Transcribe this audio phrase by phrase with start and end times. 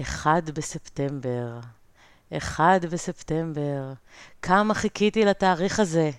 [0.00, 1.58] אחד בספטמבר.
[2.32, 3.92] אחד בספטמבר.
[4.42, 6.10] כמה חיכיתי לתאריך הזה.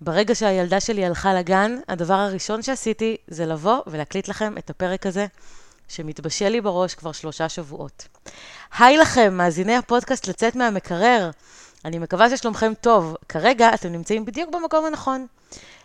[0.00, 5.26] ברגע שהילדה שלי הלכה לגן, הדבר הראשון שעשיתי זה לבוא ולהקליט לכם את הפרק הזה,
[5.88, 8.08] שמתבשל לי בראש כבר שלושה שבועות.
[8.78, 11.30] היי לכם, מאזיני הפודקאסט לצאת מהמקרר.
[11.84, 13.16] אני מקווה ששלומכם טוב.
[13.28, 15.26] כרגע אתם נמצאים בדיוק במקום הנכון.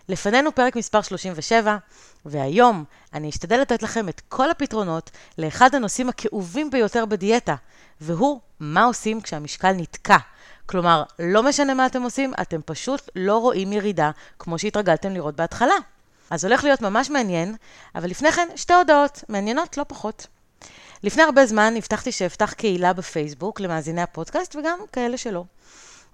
[0.09, 1.77] לפנינו פרק מספר 37,
[2.25, 2.83] והיום
[3.13, 7.55] אני אשתדל לתת לכם את כל הפתרונות לאחד הנושאים הכאובים ביותר בדיאטה,
[8.01, 10.17] והוא מה עושים כשהמשקל נתקע.
[10.65, 15.75] כלומר, לא משנה מה אתם עושים, אתם פשוט לא רואים ירידה כמו שהתרגלתם לראות בהתחלה.
[16.29, 17.55] אז הולך להיות ממש מעניין,
[17.95, 20.27] אבל לפני כן שתי הודעות, מעניינות לא פחות.
[21.03, 25.43] לפני הרבה זמן הבטחתי שאפתח קהילה בפייסבוק למאזיני הפודקאסט וגם כאלה שלא.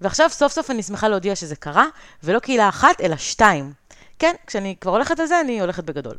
[0.02, 1.86] ועכשיו סוף סוף אני שמחה להודיע שזה קרה,
[2.24, 3.81] ולא קהילה אחת, אלא שתיים.
[4.22, 6.16] כן, כשאני כבר הולכת על זה, אני הולכת בגדול.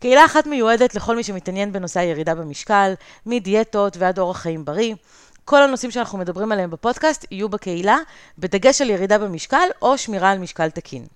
[0.00, 2.94] קהילה אחת מיועדת לכל מי שמתעניין בנושא הירידה במשקל,
[3.26, 4.94] מדיאטות ועד אורח חיים בריא.
[5.44, 7.98] כל הנושאים שאנחנו מדברים עליהם בפודקאסט יהיו בקהילה,
[8.38, 11.06] בדגש על ירידה במשקל או שמירה על משקל תקין.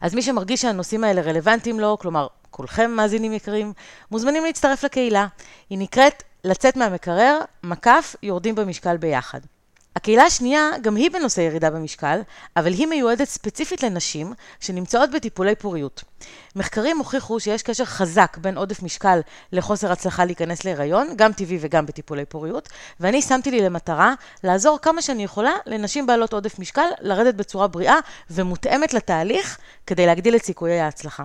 [0.00, 3.72] אז מי שמרגיש שהנושאים האלה רלוונטיים לו, כלומר, כולכם מאזינים יקרים,
[4.10, 5.26] מוזמנים להצטרף לקהילה.
[5.70, 9.40] היא נקראת לצאת מהמקרר, מקף, יורדים במשקל ביחד.
[9.96, 12.20] הקהילה השנייה, גם היא בנושא ירידה במשקל,
[12.56, 16.04] אבל היא מיועדת ספציפית לנשים שנמצאות בטיפולי פוריות.
[16.56, 19.20] מחקרים הוכיחו שיש קשר חזק בין עודף משקל
[19.52, 22.68] לחוסר הצלחה להיכנס להיריון, גם טבעי וגם בטיפולי פוריות,
[23.00, 27.96] ואני שמתי לי למטרה לעזור כמה שאני יכולה לנשים בעלות עודף משקל לרדת בצורה בריאה
[28.30, 31.24] ומותאמת לתהליך כדי להגדיל את סיכויי ההצלחה.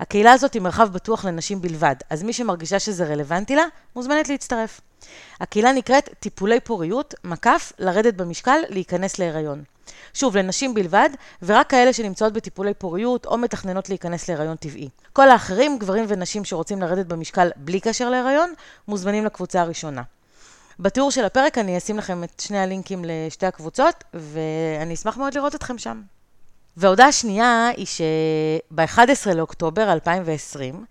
[0.00, 3.64] הקהילה הזאת היא מרחב בטוח לנשים בלבד, אז מי שמרגישה שזה רלוונטי לה,
[3.96, 4.80] מוזמנת להצטרף.
[5.40, 9.62] הקהילה נקראת טיפולי פוריות, מקף, לרדת במשקל, להיכנס להיריון.
[10.14, 11.10] שוב, לנשים בלבד,
[11.42, 14.88] ורק כאלה שנמצאות בטיפולי פוריות או מתכננות להיכנס להיריון טבעי.
[15.12, 18.52] כל האחרים, גברים ונשים שרוצים לרדת במשקל בלי קשר להיריון,
[18.88, 20.02] מוזמנים לקבוצה הראשונה.
[20.80, 25.54] בתיאור של הפרק אני אשים לכם את שני הלינקים לשתי הקבוצות, ואני אשמח מאוד לראות
[25.54, 26.02] אתכם שם.
[26.76, 30.84] וההודעה השנייה היא שב-11 לאוקטובר 2020,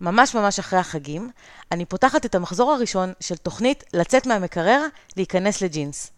[0.00, 1.30] ממש ממש אחרי החגים,
[1.72, 4.86] אני פותחת את המחזור הראשון של תוכנית לצאת מהמקרר,
[5.16, 6.10] להיכנס לג'ינס.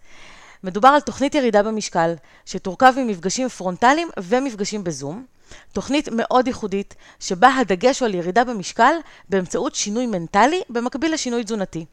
[0.64, 5.26] מדובר על תוכנית ירידה במשקל, שתורכב ממפגשים פרונטליים ומפגשים בזום.
[5.72, 8.94] תוכנית מאוד ייחודית, שבה הדגש הוא על ירידה במשקל
[9.28, 11.84] באמצעות שינוי מנטלי במקביל לשינוי תזונתי.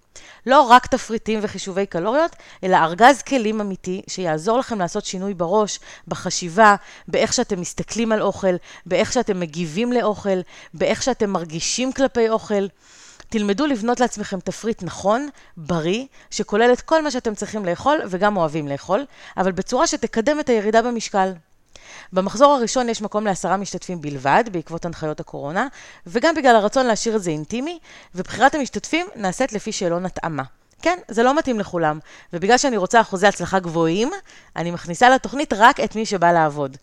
[0.46, 6.76] לא רק תפריטים וחישובי קלוריות, אלא ארגז כלים אמיתי שיעזור לכם לעשות שינוי בראש, בחשיבה,
[7.08, 8.56] באיך שאתם מסתכלים על אוכל,
[8.86, 10.40] באיך שאתם מגיבים לאוכל,
[10.74, 12.68] באיך שאתם מרגישים כלפי אוכל.
[13.30, 18.68] תלמדו לבנות לעצמכם תפריט נכון, בריא, שכולל את כל מה שאתם צריכים לאכול וגם אוהבים
[18.68, 19.06] לאכול,
[19.38, 21.32] אבל בצורה שתקדם את הירידה במשקל.
[22.14, 25.68] במחזור הראשון יש מקום לעשרה משתתפים בלבד, בעקבות הנחיות הקורונה,
[26.08, 27.80] וגם בגלל הרצון להשאיר את זה אינטימי,
[28.16, 30.44] ובחירת המשתתפים נעשית לפי שאלון התאמה.
[30.82, 32.00] כן, זה לא מתאים לכולם,
[32.34, 34.12] ובגלל שאני רוצה אחוזי הצלחה גבוהים,
[34.56, 36.78] אני מכניסה לתוכנית רק את מי שבא לעבוד.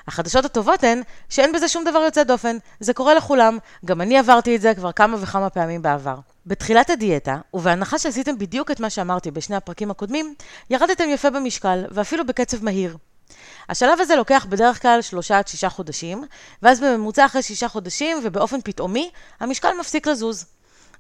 [0.08, 4.56] החדשות הטובות הן שאין בזה שום דבר יוצא דופן, זה קורה לכולם, גם אני עברתי
[4.56, 6.16] את זה כבר כמה וכמה פעמים בעבר.
[6.46, 10.36] בתחילת הדיאטה, ובהנחה שעשיתם בדיוק את מה שאמרתי בשני הפרקים הקודמים,
[10.70, 12.98] ירדתם יפה במשקל, ואפילו בקצב מהיר.
[13.70, 16.24] השלב הזה לוקח בדרך כלל שלושה עד שישה חודשים,
[16.62, 20.46] ואז בממוצע אחרי שישה חודשים ובאופן פתאומי, המשקל מפסיק לזוז.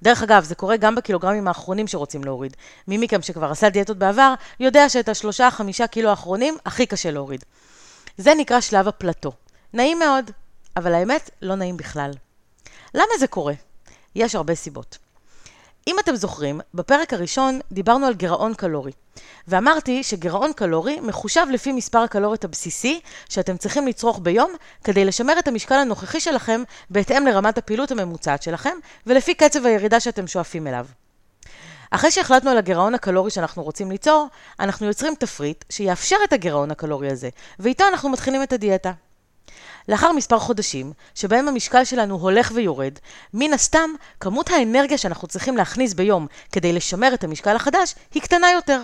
[0.03, 2.55] דרך אגב, זה קורה גם בקילוגרמים האחרונים שרוצים להוריד.
[2.87, 7.45] מי מכם שכבר עשה דיאטות בעבר, יודע שאת השלושה, חמישה קילו האחרונים הכי קשה להוריד.
[8.17, 9.31] זה נקרא שלב הפלטו.
[9.73, 10.31] נעים מאוד,
[10.77, 12.11] אבל האמת, לא נעים בכלל.
[12.93, 13.53] למה זה קורה?
[14.15, 14.97] יש הרבה סיבות.
[15.87, 18.91] אם אתם זוכרים, בפרק הראשון דיברנו על גירעון קלורי,
[19.47, 22.99] ואמרתי שגירעון קלורי מחושב לפי מספר הקלוריות הבסיסי
[23.29, 24.51] שאתם צריכים לצרוך ביום
[24.83, 30.27] כדי לשמר את המשקל הנוכחי שלכם בהתאם לרמת הפעילות הממוצעת שלכם ולפי קצב הירידה שאתם
[30.27, 30.85] שואפים אליו.
[31.91, 34.27] אחרי שהחלטנו על הגירעון הקלורי שאנחנו רוצים ליצור,
[34.59, 37.29] אנחנו יוצרים תפריט שיאפשר את הגירעון הקלורי הזה,
[37.59, 38.91] ואיתו אנחנו מתחילים את הדיאטה.
[39.89, 42.93] לאחר מספר חודשים, שבהם המשקל שלנו הולך ויורד,
[43.33, 43.89] מן הסתם,
[44.19, 48.81] כמות האנרגיה שאנחנו צריכים להכניס ביום כדי לשמר את המשקל החדש, היא קטנה יותר.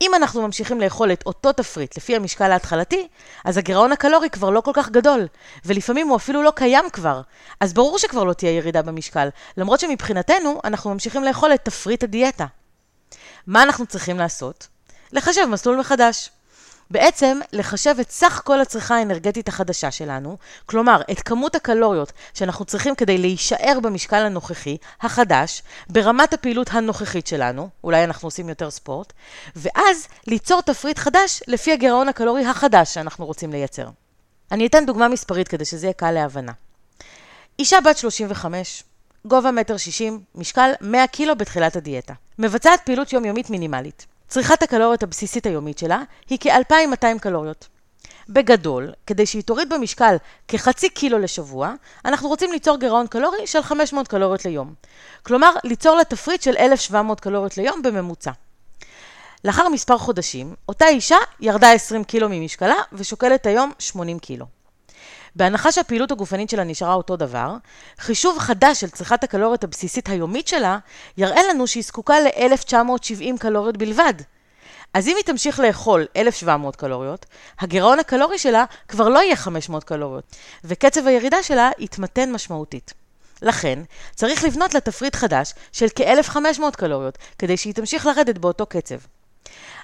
[0.00, 3.08] אם אנחנו ממשיכים לאכול את אותו תפריט לפי המשקל ההתחלתי,
[3.44, 5.26] אז הגירעון הקלורי כבר לא כל כך גדול,
[5.64, 7.20] ולפעמים הוא אפילו לא קיים כבר.
[7.60, 12.46] אז ברור שכבר לא תהיה ירידה במשקל, למרות שמבחינתנו אנחנו ממשיכים לאכול את תפריט הדיאטה.
[13.46, 14.66] מה אנחנו צריכים לעשות?
[15.12, 16.30] לחשב מסלול מחדש.
[16.90, 20.36] בעצם לחשב את סך כל הצריכה האנרגטית החדשה שלנו,
[20.66, 27.68] כלומר את כמות הקלוריות שאנחנו צריכים כדי להישאר במשקל הנוכחי, החדש, ברמת הפעילות הנוכחית שלנו,
[27.84, 29.12] אולי אנחנו עושים יותר ספורט,
[29.56, 33.88] ואז ליצור תפריט חדש לפי הגירעון הקלורי החדש שאנחנו רוצים לייצר.
[34.52, 36.52] אני אתן דוגמה מספרית כדי שזה יהיה קל להבנה.
[37.58, 38.84] אישה בת 35,
[39.24, 42.14] גובה מטר שישים, משקל 100 קילו בתחילת הדיאטה.
[42.38, 44.06] מבצעת פעילות יומיומית מינימלית.
[44.28, 47.68] צריכת הקלוריות הבסיסית היומית שלה היא כ-2,200 קלוריות.
[48.28, 50.16] בגדול, כדי שהיא תוריד במשקל
[50.48, 51.72] כחצי קילו לשבוע,
[52.04, 54.74] אנחנו רוצים ליצור גירעון קלורי של 500 קלוריות ליום.
[55.22, 58.30] כלומר, ליצור לה תפריט של 1,700 קלוריות ליום בממוצע.
[59.44, 64.55] לאחר מספר חודשים, אותה אישה ירדה 20 קילו ממשקלה ושוקלת היום 80 קילו.
[65.36, 67.56] בהנחה שהפעילות הגופנית שלה נשארה אותו דבר,
[67.98, 70.78] חישוב חדש של צריכת הקלוריות הבסיסית היומית שלה,
[71.16, 74.14] יראה לנו שהיא זקוקה ל-1970 קלוריות בלבד.
[74.94, 77.26] אז אם היא תמשיך לאכול 1,700 קלוריות,
[77.60, 80.24] הגירעון הקלורי שלה כבר לא יהיה 500 קלוריות,
[80.64, 82.94] וקצב הירידה שלה יתמתן משמעותית.
[83.42, 83.78] לכן,
[84.14, 88.96] צריך לבנות לה תפריט חדש של כ-1,500 קלוריות, כדי שהיא תמשיך לרדת באותו קצב.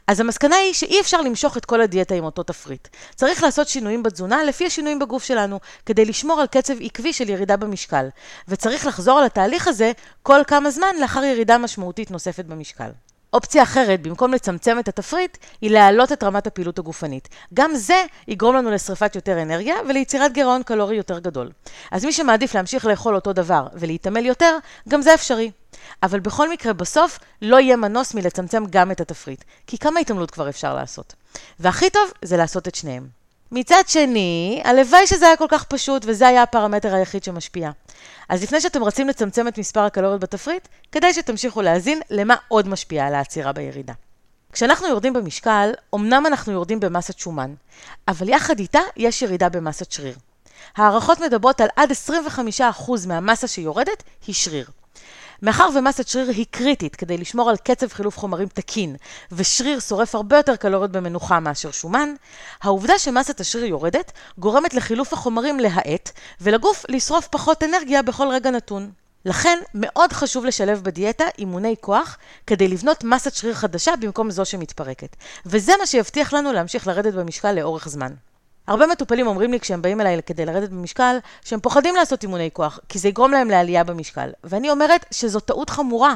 [0.07, 2.89] אז המסקנה היא שאי אפשר למשוך את כל הדיאטה עם אותו תפריט.
[3.15, 7.57] צריך לעשות שינויים בתזונה לפי השינויים בגוף שלנו, כדי לשמור על קצב עקבי של ירידה
[7.57, 8.09] במשקל.
[8.49, 12.89] וצריך לחזור על התהליך הזה כל כמה זמן לאחר ירידה משמעותית נוספת במשקל.
[13.33, 17.29] אופציה אחרת, במקום לצמצם את התפריט, היא להעלות את רמת הפעילות הגופנית.
[17.55, 21.51] גם זה יגרום לנו לשריפת יותר אנרגיה וליצירת גירעון קלורי יותר גדול.
[21.91, 24.59] אז מי שמעדיף להמשיך לאכול אותו דבר ולהתעמל יותר,
[24.89, 25.51] גם זה אפשרי.
[26.03, 29.45] אבל בכל מקרה, בסוף לא יהיה מנוס מלצמצם גם את התפריט.
[29.67, 31.15] כי כמה התעמלות כבר אפשר לעשות?
[31.61, 33.07] והכי טוב זה לעשות את שניהם.
[33.53, 37.71] מצד שני, הלוואי שזה היה כל כך פשוט וזה היה הפרמטר היחיד שמשפיע.
[38.29, 43.07] אז לפני שאתם רצים לצמצם את מספר הקלוריות בתפריט, כדאי שתמשיכו להאזין למה עוד משפיע
[43.07, 43.93] על העצירה בירידה.
[44.53, 47.55] כשאנחנו יורדים במשקל, אמנם אנחנו יורדים במסת שומן,
[48.09, 50.17] אבל יחד איתה יש ירידה במסת שריר.
[50.77, 51.93] הערכות מדברות על עד
[52.61, 52.63] 25%
[53.07, 54.67] מהמסה שיורדת היא שריר.
[55.43, 58.97] מאחר ומסת שריר היא קריטית כדי לשמור על קצב חילוף חומרים תקין,
[59.33, 62.15] ושריר שורף הרבה יותר קלוריות במנוחה מאשר שומן,
[62.63, 66.11] העובדה שמסת השריר יורדת גורמת לחילוף החומרים להאט,
[66.41, 68.91] ולגוף לשרוף פחות אנרגיה בכל רגע נתון.
[69.25, 75.17] לכן מאוד חשוב לשלב בדיאטה אימוני כוח כדי לבנות מסת שריר חדשה במקום זו שמתפרקת.
[75.47, 78.13] וזה מה שיבטיח לנו להמשיך לרדת במשקל לאורך זמן.
[78.67, 82.79] הרבה מטופלים אומרים לי כשהם באים אליי כדי לרדת במשקל, שהם פוחדים לעשות אימוני כוח,
[82.89, 84.31] כי זה יגרום להם לעלייה במשקל.
[84.45, 86.15] ואני אומרת שזו טעות חמורה.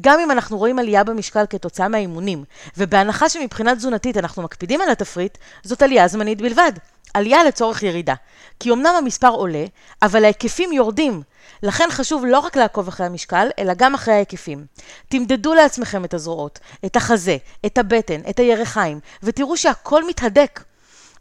[0.00, 2.44] גם אם אנחנו רואים עלייה במשקל כתוצאה מהאימונים,
[2.76, 6.72] ובהנחה שמבחינה תזונתית אנחנו מקפידים על התפריט, זאת עלייה זמנית בלבד.
[7.14, 8.14] עלייה לצורך ירידה.
[8.60, 9.64] כי אמנם המספר עולה,
[10.02, 11.22] אבל ההיקפים יורדים.
[11.62, 14.66] לכן חשוב לא רק לעקוב אחרי המשקל, אלא גם אחרי ההיקפים.
[15.08, 17.36] תמדדו לעצמכם את הזרועות, את החזה,
[17.66, 20.60] את הבטן, את הירכיים, ותראו שהכל מתהדק.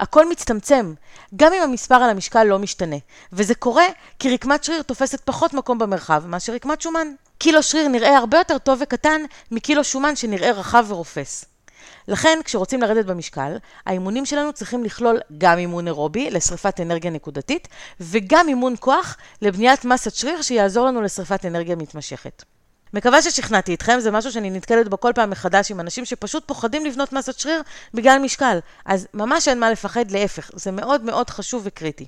[0.01, 0.94] הכל מצטמצם,
[1.36, 2.95] גם אם המספר על המשקל לא משתנה.
[3.33, 3.86] וזה קורה
[4.19, 7.07] כי רקמת שריר תופסת פחות מקום במרחב מאשר רקמת שומן.
[7.38, 9.21] קילו שריר נראה הרבה יותר טוב וקטן
[9.51, 11.46] מקילו שומן שנראה רחב ורופס.
[12.08, 17.67] לכן, כשרוצים לרדת במשקל, האימונים שלנו צריכים לכלול גם אימון אירובי לשרפת אנרגיה נקודתית,
[18.00, 22.43] וגם אימון כוח לבניית מסת שריר שיעזור לנו לשרפת אנרגיה מתמשכת.
[22.93, 26.86] מקווה ששכנעתי אתכם, זה משהו שאני נתקלת בו כל פעם מחדש עם אנשים שפשוט פוחדים
[26.86, 27.62] לבנות מסת שריר
[27.93, 28.60] בגלל משקל.
[28.86, 32.05] אז ממש אין מה לפחד, להפך, זה מאוד מאוד חשוב וקריטי.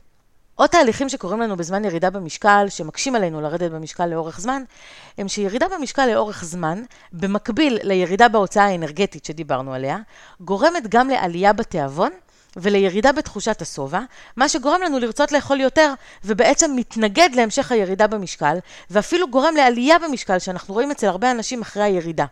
[0.55, 4.63] עוד תהליכים שקורים לנו בזמן ירידה במשקל, שמקשים עלינו לרדת במשקל לאורך זמן,
[5.17, 9.97] הם שירידה במשקל לאורך זמן, במקביל לירידה בהוצאה האנרגטית שדיברנו עליה,
[10.41, 12.11] גורמת גם לעלייה בתיאבון
[12.57, 13.99] ולירידה בתחושת השובע,
[14.37, 15.93] מה שגורם לנו לרצות לאכול יותר,
[16.25, 18.57] ובעצם מתנגד להמשך הירידה במשקל,
[18.89, 22.25] ואפילו גורם לעלייה במשקל שאנחנו רואים אצל הרבה אנשים אחרי הירידה.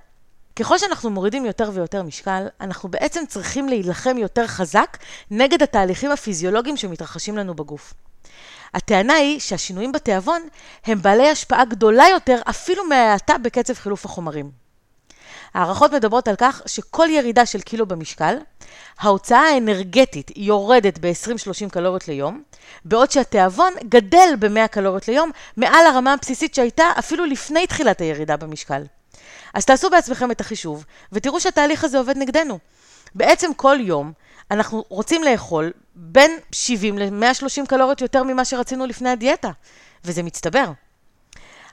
[0.56, 4.98] ככל שאנחנו מורידים יותר ויותר משקל, אנחנו בעצם צריכים להילחם יותר חזק
[5.32, 7.94] נגד התהליכים הפיזיולוגיים שמתרחשים לנו בגוף.
[8.74, 10.42] הטענה היא שהשינויים בתיאבון
[10.86, 14.61] הם בעלי השפעה גדולה יותר אפילו מההאטה בקצב חילוף החומרים.
[15.53, 18.36] הערכות מדברות על כך שכל ירידה של קילו במשקל,
[19.00, 22.41] ההוצאה האנרגטית יורדת ב-20-30 קלוריות ליום,
[22.86, 28.84] בעוד שהתיאבון גדל ב-100 קלוריות ליום מעל הרמה הבסיסית שהייתה אפילו לפני תחילת הירידה במשקל.
[29.53, 32.60] אז תעשו בעצמכם את החישוב, ותראו שהתהליך הזה עובד נגדנו.
[33.15, 34.12] בעצם כל יום
[34.51, 39.50] אנחנו רוצים לאכול בין 70 ל-130 קלוריות יותר ממה שרצינו לפני הדיאטה,
[40.05, 40.72] וזה מצטבר.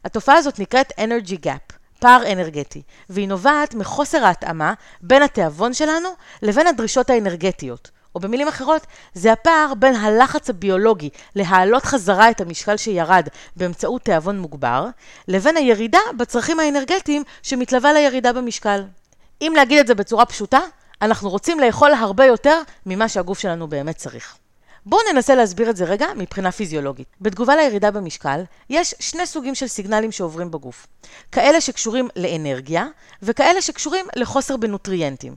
[0.05, 6.09] התופעה הזאת נקראת Energy Gap, פער אנרגטי, והיא נובעת מחוסר ההתאמה בין התיאבון שלנו
[6.43, 7.91] לבין הדרישות האנרגטיות.
[8.15, 14.39] או במילים אחרות, זה הפער בין הלחץ הביולוגי להעלות חזרה את המשקל שירד באמצעות תיאבון
[14.39, 14.87] מוגבר,
[15.29, 18.85] לבין הירידה בצרכים האנרגטיים שמתלווה לירידה במשקל.
[19.43, 20.61] אם להגיד את זה בצורה פשוטה,
[21.03, 24.38] אנחנו רוצים לאכול הרבה יותר ממה שהגוף שלנו באמת צריך.
[24.89, 27.09] בואו ננסה להסביר את זה רגע מבחינה פיזיולוגית.
[27.21, 30.87] בתגובה לירידה במשקל, יש שני סוגים של סיגנלים שעוברים בגוף.
[31.33, 32.87] כאלה שקשורים לאנרגיה,
[33.23, 35.37] וכאלה שקשורים לחוסר בנוטריאנטים.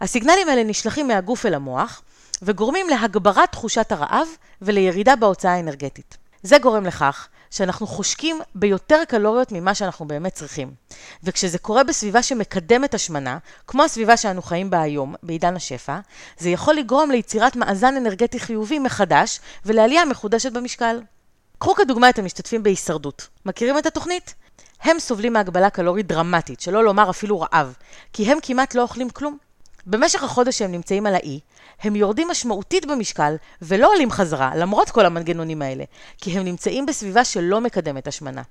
[0.00, 2.02] הסיגנלים האלה נשלחים מהגוף אל המוח,
[2.42, 4.28] וגורמים להגברת תחושת הרעב
[4.62, 6.16] ולירידה בהוצאה האנרגטית.
[6.42, 10.74] זה גורם לכך שאנחנו חושקים ביותר קלוריות ממה שאנחנו באמת צריכים.
[11.22, 15.98] וכשזה קורה בסביבה שמקדמת השמנה, כמו הסביבה שאנו חיים בה היום, בעידן השפע,
[16.38, 21.00] זה יכול לגרום ליצירת מאזן אנרגטי חיובי מחדש ולעלייה מחודשת במשקל.
[21.58, 23.28] קחו כדוגמה את המשתתפים בהישרדות.
[23.46, 24.34] מכירים את התוכנית?
[24.82, 27.74] הם סובלים מהגבלה קלורית דרמטית, שלא לומר אפילו רעב,
[28.12, 29.38] כי הם כמעט לא אוכלים כלום.
[29.86, 31.40] במשך החודש שהם נמצאים על האי,
[31.82, 35.84] הם יורדים משמעותית במשקל ולא עולים חזרה, למרות כל המנגנונים האלה,
[36.18, 38.42] כי הם נמצאים בסביבה שלא מקדמת השמנה.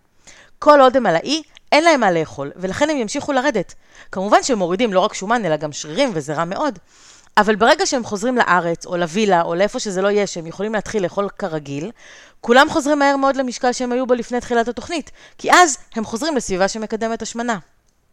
[0.60, 1.42] כל עוד הם על האי,
[1.72, 3.74] אין להם מה לאכול, ולכן הם ימשיכו לרדת.
[4.12, 6.80] כמובן שהם מורידים לא רק שומן, אלא גם שרירים, וזה רע מאוד.
[7.38, 11.04] אבל ברגע שהם חוזרים לארץ, או לווילה, או לאיפה שזה לא יהיה, שהם יכולים להתחיל
[11.04, 11.92] לאכול כרגיל,
[12.42, 16.36] כולם חוזרים מהר מאוד למשקל שהם היו בו לפני תחילת התוכנית, כי אז הם חוזרים
[16.36, 17.58] לסביבה שמקדמת השמנה.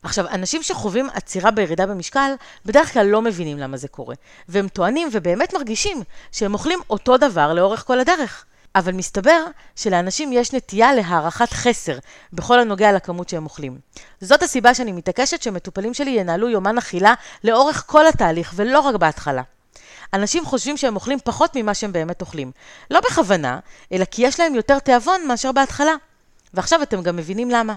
[0.02, 2.32] עכשיו, אנשים שחווים עצירה בירידה במשקל,
[2.66, 4.14] בדרך כלל לא מבינים למה זה קורה.
[4.48, 8.44] והם טוענים ובאמת מרגישים שהם אוכלים אותו דבר לאורך כל הדרך.
[8.74, 9.44] אבל מסתבר
[9.76, 11.98] שלאנשים יש נטייה להערכת חסר
[12.32, 13.78] בכל הנוגע לכמות שהם אוכלים.
[14.20, 19.42] זאת הסיבה שאני מתעקשת שמטופלים שלי ינהלו יומן אכילה לאורך כל התהליך ולא רק בהתחלה.
[20.14, 22.52] אנשים חושבים שהם אוכלים פחות ממה שהם באמת אוכלים.
[22.90, 23.58] לא בכוונה,
[23.92, 25.94] אלא כי יש להם יותר תיאבון מאשר בהתחלה.
[26.54, 27.74] ועכשיו אתם גם מבינים למה.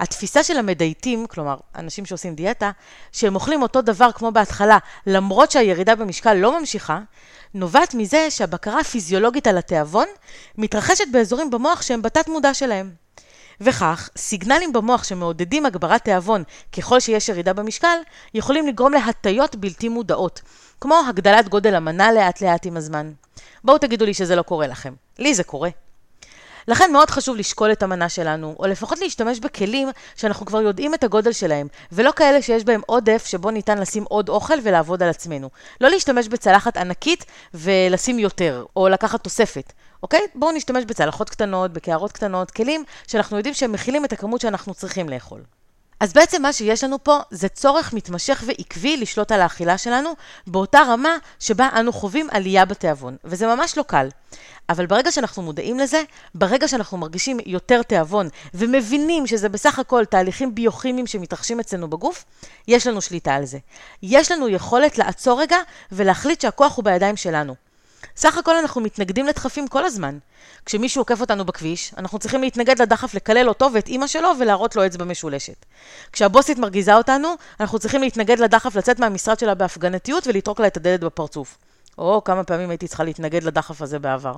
[0.00, 2.70] התפיסה של המדייטים, כלומר, אנשים שעושים דיאטה,
[3.12, 7.00] שהם אוכלים אותו דבר כמו בהתחלה, למרות שהירידה במשקל לא ממשיכה,
[7.54, 10.06] נובעת מזה שהבקרה הפיזיולוגית על התיאבון
[10.58, 12.90] מתרחשת באזורים במוח שהם בתת מודע שלהם.
[13.60, 17.98] וכך, סיגנלים במוח שמעודדים הגברת תיאבון ככל שיש ירידה במשקל,
[18.34, 20.40] יכולים לגרום להטיות בלתי מודעות,
[20.80, 23.12] כמו הגדלת גודל המנה לאט לאט עם הזמן.
[23.64, 24.94] בואו תגידו לי שזה לא קורה לכם.
[25.18, 25.70] לי זה קורה.
[26.68, 31.04] לכן מאוד חשוב לשקול את המנה שלנו, או לפחות להשתמש בכלים שאנחנו כבר יודעים את
[31.04, 35.50] הגודל שלהם, ולא כאלה שיש בהם עודף שבו ניתן לשים עוד אוכל ולעבוד על עצמנו.
[35.80, 39.72] לא להשתמש בצלחת ענקית ולשים יותר, או לקחת תוספת.
[40.02, 40.20] אוקיי?
[40.34, 45.08] בואו נשתמש בצלחות קטנות, בקערות קטנות, כלים שאנחנו יודעים שהם מכילים את הכמות שאנחנו צריכים
[45.08, 45.55] לאכול.
[46.00, 50.10] אז בעצם מה שיש לנו פה זה צורך מתמשך ועקבי לשלוט על האכילה שלנו
[50.46, 54.08] באותה רמה שבה אנו חווים עלייה בתיאבון, וזה ממש לא קל.
[54.68, 56.02] אבל ברגע שאנחנו מודעים לזה,
[56.34, 62.24] ברגע שאנחנו מרגישים יותר תיאבון ומבינים שזה בסך הכל תהליכים ביוכימיים שמתרחשים אצלנו בגוף,
[62.68, 63.58] יש לנו שליטה על זה.
[64.02, 65.58] יש לנו יכולת לעצור רגע
[65.92, 67.54] ולהחליט שהכוח הוא בידיים שלנו.
[68.16, 70.18] סך הכל אנחנו מתנגדים לדחפים כל הזמן.
[70.66, 74.86] כשמישהו עוקף אותנו בכביש, אנחנו צריכים להתנגד לדחף לקלל אותו ואת אימא שלו ולהראות לו
[74.86, 75.66] אצבע משולשת.
[76.12, 81.00] כשהבוסית מרגיזה אותנו, אנחנו צריכים להתנגד לדחף לצאת מהמשרד שלה בהפגנתיות ולטרוק לה את הדלת
[81.00, 81.58] בפרצוף.
[81.98, 84.34] או, כמה פעמים הייתי צריכה להתנגד לדחף הזה בעבר.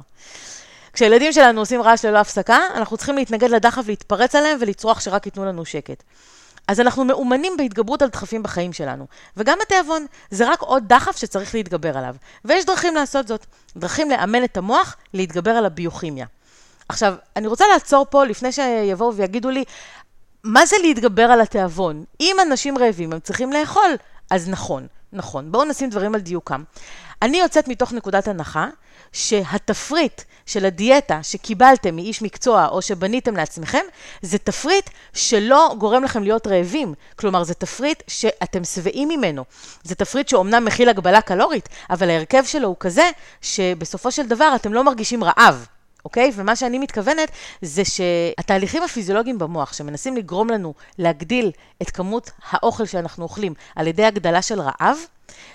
[0.92, 5.44] כשהילדים שלנו עושים רעש ללא הפסקה, אנחנו צריכים להתנגד לדחף, להתפרץ עליהם ולצרוח שרק ייתנו
[5.44, 6.02] לנו שקט.
[6.68, 9.06] אז אנחנו מאומנים בהתגברות על דחפים בחיים שלנו.
[9.36, 12.14] וגם התיאבון, זה רק עוד דחף שצריך להתגבר עליו.
[12.44, 13.46] ויש דרכים לעשות זאת.
[13.76, 16.26] דרכים לאמן את המוח להתגבר על הביוכימיה.
[16.88, 19.64] עכשיו, אני רוצה לעצור פה לפני שיבואו ויגידו לי,
[20.44, 22.04] מה זה להתגבר על התיאבון?
[22.20, 23.96] אם אנשים רעבים הם צריכים לאכול,
[24.30, 25.52] אז נכון, נכון.
[25.52, 26.62] בואו נשים דברים על דיוקם.
[27.22, 28.68] אני יוצאת מתוך נקודת הנחה
[29.12, 33.84] שהתפריט של הדיאטה שקיבלתם מאיש מקצוע או שבניתם לעצמכם,
[34.22, 36.94] זה תפריט שלא גורם לכם להיות רעבים.
[37.16, 39.44] כלומר, זה תפריט שאתם שבעים ממנו.
[39.82, 43.10] זה תפריט שאומנם מכיל הגבלה קלורית, אבל ההרכב שלו הוא כזה
[43.42, 45.66] שבסופו של דבר אתם לא מרגישים רעב.
[46.08, 46.30] אוקיי?
[46.34, 47.30] ומה שאני מתכוונת
[47.62, 51.50] זה שהתהליכים הפיזיולוגיים במוח שמנסים לגרום לנו להגדיל
[51.82, 54.98] את כמות האוכל שאנחנו אוכלים על ידי הגדלה של רעב,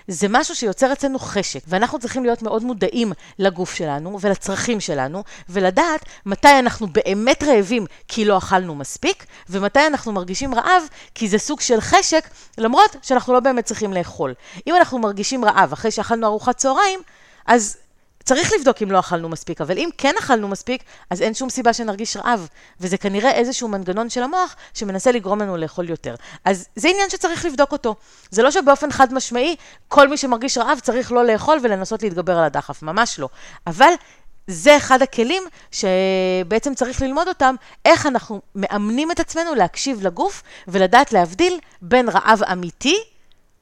[0.08, 6.06] זה משהו שיוצר אצלנו חשק, ואנחנו צריכים להיות מאוד מודעים לגוף שלנו ולצרכים שלנו, ולדעת
[6.26, 10.84] מתי אנחנו באמת רעבים כי לא אכלנו מספיק, ומתי אנחנו מרגישים רעב
[11.16, 14.34] כי זה סוג של חשק, למרות שאנחנו לא באמת צריכים לאכול.
[14.68, 17.00] אם אנחנו מרגישים רעב אחרי שאכלנו ארוחת צהריים,
[17.46, 17.78] אז
[18.24, 21.74] צריך לבדוק אם לא אכלנו מספיק, אבל אם כן אכלנו מספיק, אז אין שום סיבה
[21.74, 22.48] שנרגיש רעב.
[22.80, 26.16] וזה כנראה איזשהו מנגנון של המוח שמנסה לגרום לנו לאכול יותר.
[26.46, 27.96] אז זה עניין שצריך לבדוק אותו.
[28.30, 29.56] זה לא שבאופן חד משמעי,
[29.88, 33.30] כל מי שמרגיש רעב צריך לא לאכול ולנסות להתגבר על הדחף, ממש לא.
[33.68, 33.94] אבל
[34.48, 41.14] זה אחד הכלים שבעצם צריך ללמוד אותם, איך אנחנו מאמנים את עצמנו להקשיב לגוף ולדעת
[41.14, 43.04] להבדיל בין רעב אמיתי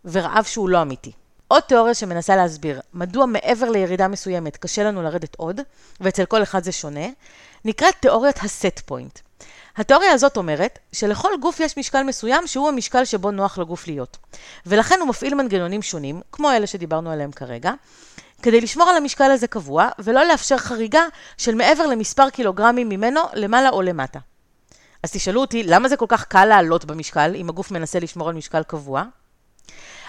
[0.05, 1.11] ורעב שהוא לא אמיתי.
[1.51, 5.61] עוד תיאוריה שמנסה להסביר מדוע מעבר לירידה מסוימת קשה לנו לרדת עוד,
[6.01, 7.07] ואצל כל אחד זה שונה,
[7.65, 9.19] נקראת תיאוריית הסט פוינט.
[9.77, 14.17] התיאוריה הזאת אומרת שלכל גוף יש משקל מסוים שהוא המשקל שבו נוח לגוף להיות.
[14.65, 17.73] ולכן הוא מפעיל מנגנונים שונים, כמו אלה שדיברנו עליהם כרגע,
[18.41, 21.03] כדי לשמור על המשקל הזה קבוע, ולא לאפשר חריגה
[21.37, 24.19] של מעבר למספר קילוגרמים ממנו למעלה או למטה.
[25.03, 28.35] אז תשאלו אותי, למה זה כל כך קל לעלות במשקל, אם הגוף מנסה לשמור על
[28.35, 29.03] משקל קבוע?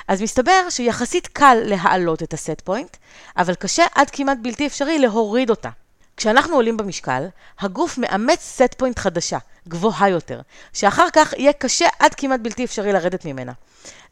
[0.09, 2.97] אז מסתבר שיחסית קל להעלות את ה set point,
[3.37, 5.69] אבל קשה עד כמעט בלתי אפשרי להוריד אותה.
[6.17, 7.27] כשאנחנו עולים במשקל,
[7.61, 10.41] הגוף מאמץ set point חדשה, גבוהה יותר,
[10.73, 13.53] שאחר כך יהיה קשה עד כמעט בלתי אפשרי לרדת ממנה.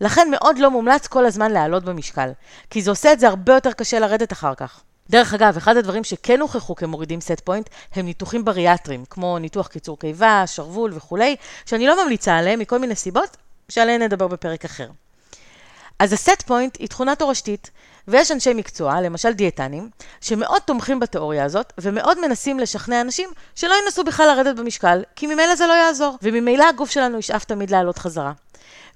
[0.01, 2.31] לכן מאוד לא מומלץ כל הזמן לעלות במשקל,
[2.71, 4.81] כי זה עושה את זה הרבה יותר קשה לרדת אחר כך.
[5.11, 9.99] דרך אגב, אחד הדברים שכן הוכחו כמורידים set point, הם ניתוחים בריאטריים, כמו ניתוח קיצור
[9.99, 13.37] קיבה, שרוול וכולי, שאני לא ממליצה עליהם מכל מיני סיבות,
[13.69, 14.89] שעליהן נדבר בפרק אחר.
[16.01, 17.71] אז הסט פוינט היא תכונה תורשתית,
[18.09, 19.91] ויש אנשי מקצוע, למשל דיאטנים,
[20.21, 25.55] שמאוד תומכים בתיאוריה הזאת, ומאוד מנסים לשכנע אנשים שלא ינסו בכלל לרדת במשקל, כי ממילא
[25.55, 28.33] זה לא יעזור, וממילא הגוף שלנו ישאף תמיד לעלות חזרה.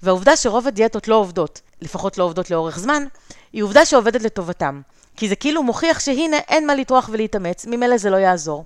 [0.03, 3.05] והעובדה שרוב הדיאטות לא עובדות, לפחות לא עובדות לאורך זמן,
[3.53, 4.81] היא עובדה שעובדת לטובתם.
[5.17, 8.65] כי זה כאילו מוכיח שהנה אין מה לטרוח ולהתאמץ, ממילא זה לא יעזור.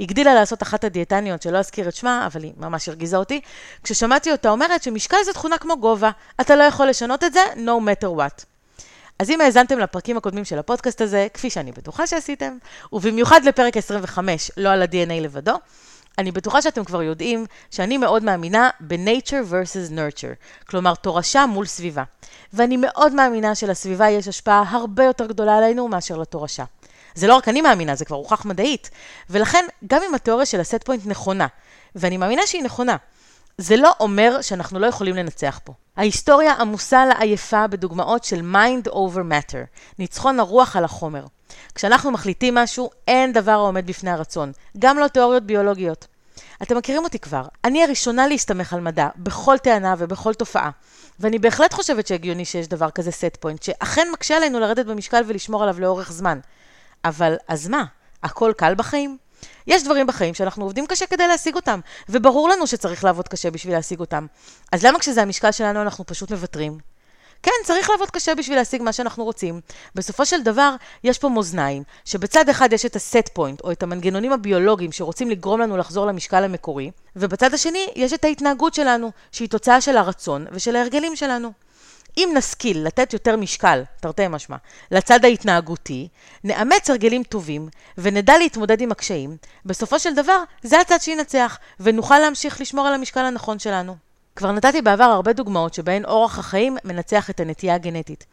[0.00, 3.40] הגדילה לעשות אחת הדיאטניות, שלא אזכיר את שמה, אבל היא ממש הרגיזה אותי,
[3.84, 7.80] כששמעתי אותה אומרת שמשקל זה תכונה כמו גובה, אתה לא יכול לשנות את זה, no
[7.84, 8.44] matter what.
[9.18, 12.58] אז אם האזנתם לפרקים הקודמים של הפודקאסט הזה, כפי שאני בטוחה שעשיתם,
[12.92, 15.54] ובמיוחד לפרק 25, לא על ה-DNA לבדו,
[16.18, 22.02] אני בטוחה שאתם כבר יודעים שאני מאוד מאמינה ב-nature versus nurture, כלומר תורשה מול סביבה.
[22.52, 26.64] ואני מאוד מאמינה שלסביבה יש השפעה הרבה יותר גדולה עלינו מאשר לתורשה.
[27.14, 28.90] זה לא רק אני מאמינה, זה כבר הוכח מדעית.
[29.30, 31.46] ולכן, גם אם התיאוריה של הסט פוינט נכונה,
[31.94, 32.96] ואני מאמינה שהיא נכונה,
[33.58, 35.72] זה לא אומר שאנחנו לא יכולים לנצח פה.
[35.96, 41.24] ההיסטוריה עמוסה לעייפה בדוגמאות של mind over matter, ניצחון הרוח על החומר.
[41.74, 46.06] כשאנחנו מחליטים משהו, אין דבר העומד בפני הרצון, גם לא תיאוריות ביולוגיות.
[46.62, 50.70] אתם מכירים אותי כבר, אני הראשונה להסתמך על מדע, בכל טענה ובכל תופעה.
[51.20, 55.62] ואני בהחלט חושבת שהגיוני שיש דבר כזה set point, שאכן מקשה עלינו לרדת במשקל ולשמור
[55.62, 56.38] עליו לאורך זמן.
[57.04, 57.84] אבל אז מה?
[58.22, 59.18] הכל קל בחיים?
[59.66, 63.74] יש דברים בחיים שאנחנו עובדים קשה כדי להשיג אותם, וברור לנו שצריך לעבוד קשה בשביל
[63.74, 64.26] להשיג אותם.
[64.72, 66.78] אז למה כשזה המשקל שלנו אנחנו פשוט מוותרים?
[67.42, 69.60] כן, צריך לעבוד קשה בשביל להשיג מה שאנחנו רוצים.
[69.94, 74.32] בסופו של דבר, יש פה מאזניים, שבצד אחד יש את הסט פוינט, או את המנגנונים
[74.32, 79.80] הביולוגיים שרוצים לגרום לנו לחזור למשקל המקורי, ובצד השני יש את ההתנהגות שלנו, שהיא תוצאה
[79.80, 81.52] של הרצון ושל ההרגלים שלנו.
[82.18, 84.56] אם נשכיל לתת יותר משקל, תרתי משמע,
[84.90, 86.08] לצד ההתנהגותי,
[86.44, 87.68] נאמץ הרגלים טובים
[87.98, 93.20] ונדע להתמודד עם הקשיים, בסופו של דבר זה הצד שינצח, ונוכל להמשיך לשמור על המשקל
[93.20, 93.96] הנכון שלנו.
[94.36, 98.26] כבר נתתי בעבר הרבה דוגמאות שבהן אורח החיים מנצח את הנטייה הגנטית.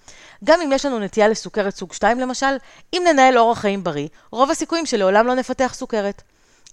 [0.43, 2.55] גם אם יש לנו נטייה לסוכרת סוג 2 למשל,
[2.93, 6.21] אם ננהל אורח חיים בריא, רוב הסיכויים שלעולם לא נפתח סוכרת.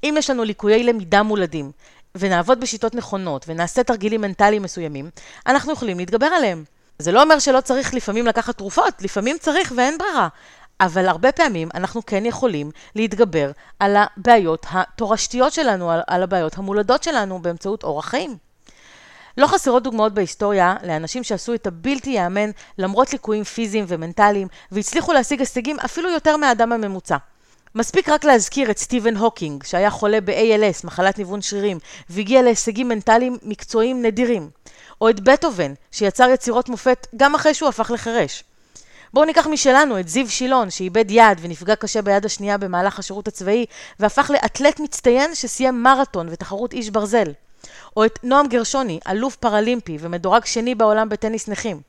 [0.04, 1.72] אם יש לנו ליקויי למידה מולדים,
[2.14, 5.10] ונעבוד בשיטות נכונות, ונעשה תרגילים מנטליים מסוימים,
[5.46, 6.64] אנחנו יכולים להתגבר עליהם.
[6.98, 10.28] זה לא אומר שלא צריך לפעמים לקחת תרופות, לפעמים צריך ואין ברירה.
[10.80, 17.02] אבל הרבה פעמים אנחנו כן יכולים להתגבר על הבעיות התורשתיות שלנו, על, על הבעיות המולדות
[17.02, 18.36] שלנו באמצעות אורח חיים.
[19.38, 25.40] לא חסרות דוגמאות בהיסטוריה לאנשים שעשו את הבלתי ייאמן למרות ליקויים פיזיים ומנטליים, והצליחו להשיג
[25.40, 27.16] הישגים אפילו יותר מהאדם הממוצע.
[27.74, 31.78] מספיק רק להזכיר את סטיבן הוקינג, שהיה חולה ב-ALS, מחלת ניוון שרירים,
[32.10, 34.50] והגיע להישגים מנטליים מקצועיים נדירים.
[35.04, 38.44] או את בטהובן, שיצר יצירות מופת גם אחרי שהוא הפך לחירש.
[39.14, 43.66] בואו ניקח משלנו את זיו שילון, שאיבד יד ונפגע קשה ביד השנייה במהלך השירות הצבאי,
[44.00, 47.32] והפך לאתלט מצטיין שסיים מרתון ותחרות איש ברזל.
[47.96, 51.80] או את נועם גרשוני, אלוף פראלימפי ומדורג שני בעולם בטניס נכים.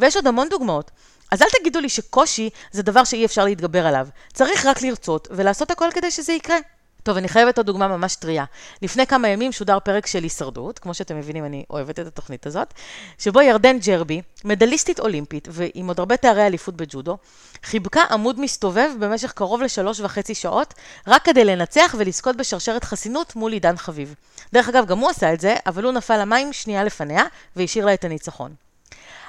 [0.00, 0.90] ויש עוד המון דוגמאות.
[1.32, 4.08] אז אל תגידו לי שקושי זה דבר שאי אפשר להתגבר עליו.
[4.32, 6.56] צריך רק לרצות ולעשות הכל כדי שזה יקרה.
[7.04, 8.44] טוב, אני חייבת עוד דוגמה ממש טריה.
[8.82, 12.74] לפני כמה ימים שודר פרק של הישרדות, כמו שאתם מבינים, אני אוהבת את התוכנית הזאת,
[13.18, 17.18] שבו ירדן ג'רבי, מדליסטית אולימפית ועם עוד הרבה תארי אליפות בג'ודו,
[17.64, 20.74] חיבקה עמוד מסתובב במשך קרוב לשלוש וחצי שעות,
[21.06, 24.14] רק כדי לנצח ולזכות בשרשרת חסינות מול עידן חביב.
[24.52, 27.24] דרך אגב, גם הוא עשה את זה, אבל הוא נפל למים שנייה לפניה
[27.56, 28.54] והשאיר לה את הניצחון.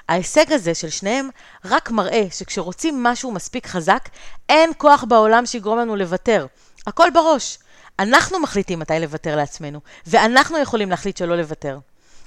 [0.09, 1.29] ההישג הזה של שניהם
[1.65, 4.09] רק מראה שכשרוצים משהו מספיק חזק,
[4.49, 6.45] אין כוח בעולם שיגרום לנו לוותר.
[6.87, 7.57] הכל בראש.
[7.99, 11.79] אנחנו מחליטים מתי לוותר לעצמנו, ואנחנו יכולים להחליט שלא לוותר.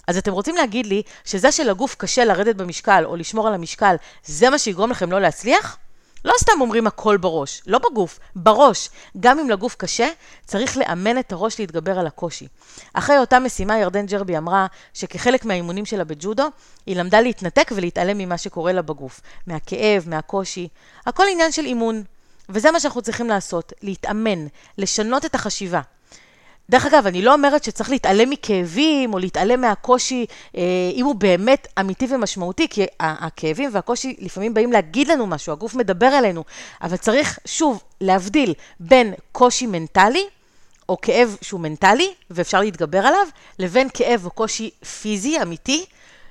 [0.07, 4.51] אז אתם רוצים להגיד לי שזה שלגוף קשה לרדת במשקל או לשמור על המשקל, זה
[4.51, 5.79] מה שיגרום לכם לא להצליח?
[6.25, 8.91] לא סתם אומרים הכל בראש, לא בגוף, בראש.
[9.21, 10.09] גם אם לגוף קשה,
[10.47, 12.49] צריך לאמן את הראש להתגבר על הקושי.
[12.93, 16.47] אחרי אותה משימה, ירדן ג'רבי אמרה שכחלק מהאימונים שלה בג'ודו,
[16.87, 19.21] היא למדה להתנתק ולהתעלם ממה שקורה לה בגוף.
[19.47, 20.69] מהכאב, מהקושי.
[21.07, 22.03] הכל עניין של אימון.
[22.49, 24.47] וזה מה שאנחנו צריכים לעשות, להתאמן,
[24.79, 25.81] לשנות את החשיבה.
[26.71, 30.63] דרך אגב, אני לא אומרת שצריך להתעלם מכאבים או להתעלם מהקושי, אה,
[30.95, 36.19] אם הוא באמת אמיתי ומשמעותי, כי הכאבים והקושי לפעמים באים להגיד לנו משהו, הגוף מדבר
[36.19, 36.45] אלינו,
[36.83, 40.27] אבל צריך, שוב, להבדיל בין קושי מנטלי,
[40.89, 43.27] או כאב שהוא מנטלי, ואפשר להתגבר עליו,
[43.59, 45.85] לבין כאב או קושי פיזי, אמיתי,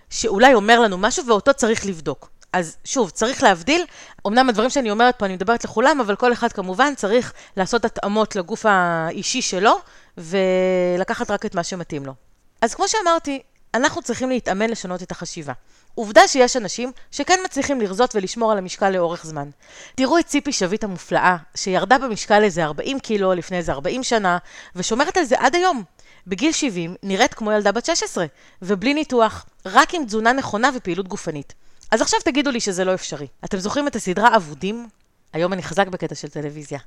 [0.10, 2.30] שאולי אומר לנו משהו ואותו צריך לבדוק.
[2.54, 3.86] אז שוב, צריך להבדיל.
[4.28, 8.36] אמנם הדברים שאני אומרת פה, אני מדברת לכולם, אבל כל אחד כמובן צריך לעשות התאמות
[8.36, 9.80] לגוף האישי שלו,
[10.18, 12.14] ולקחת רק את מה שמתאים לו.
[12.62, 13.42] אז כמו שאמרתי,
[13.74, 15.54] אנחנו צריכים להתאמן לשנות את החשיבה.
[15.96, 19.50] עובדה שיש אנשים שכן מצליחים לרזות ולשמור על המשקל לאורך זמן.
[19.96, 24.38] תראו את ציפי שביט המופלאה, שירדה במשקל איזה 40 קילו לפני איזה 40 שנה,
[24.76, 25.84] ושומרת על זה עד היום.
[26.28, 28.26] בגיל 70 נראית כמו ילדה בת 16,
[28.62, 31.54] ובלי ניתוח, רק עם תזונה נכונה ופעילות גופנית.
[31.92, 33.28] אז עכשיו תגידו לי שזה לא אפשרי.
[33.46, 34.88] אתם זוכרים את הסדרה אבודים?
[35.34, 36.80] היום אני חזק בקטע של טלוויזיה.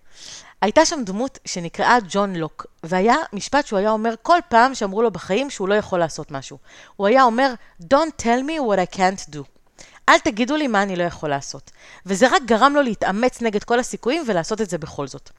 [0.63, 5.11] הייתה שם דמות שנקראה ג'ון לוק, והיה משפט שהוא היה אומר כל פעם שאמרו לו
[5.11, 6.59] בחיים שהוא לא יכול לעשות משהו.
[6.97, 9.43] הוא היה אומר, Don't tell me what I can't do.
[10.09, 11.71] אל תגידו לי מה אני לא יכול לעשות.
[12.07, 15.31] וזה רק גרם לו להתאמץ נגד כל הסיכויים ולעשות את זה בכל זאת.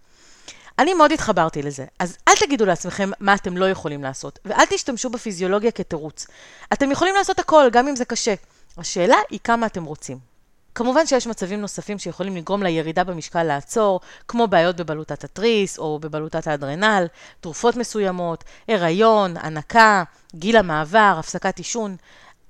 [0.79, 5.09] אני מאוד התחברתי לזה, אז אל תגידו לעצמכם מה אתם לא יכולים לעשות, ואל תשתמשו
[5.09, 6.27] בפיזיולוגיה כתירוץ.
[6.73, 8.33] אתם יכולים לעשות הכל, גם אם זה קשה.
[8.77, 10.31] השאלה היא כמה אתם רוצים.
[10.75, 16.47] כמובן שיש מצבים נוספים שיכולים לגרום לירידה במשקל לעצור, כמו בעיות בבלוטת התריס או בבלוטת
[16.47, 17.07] האדרנל,
[17.41, 20.03] תרופות מסוימות, הריון, הנקה,
[20.35, 21.95] גיל המעבר, הפסקת עישון,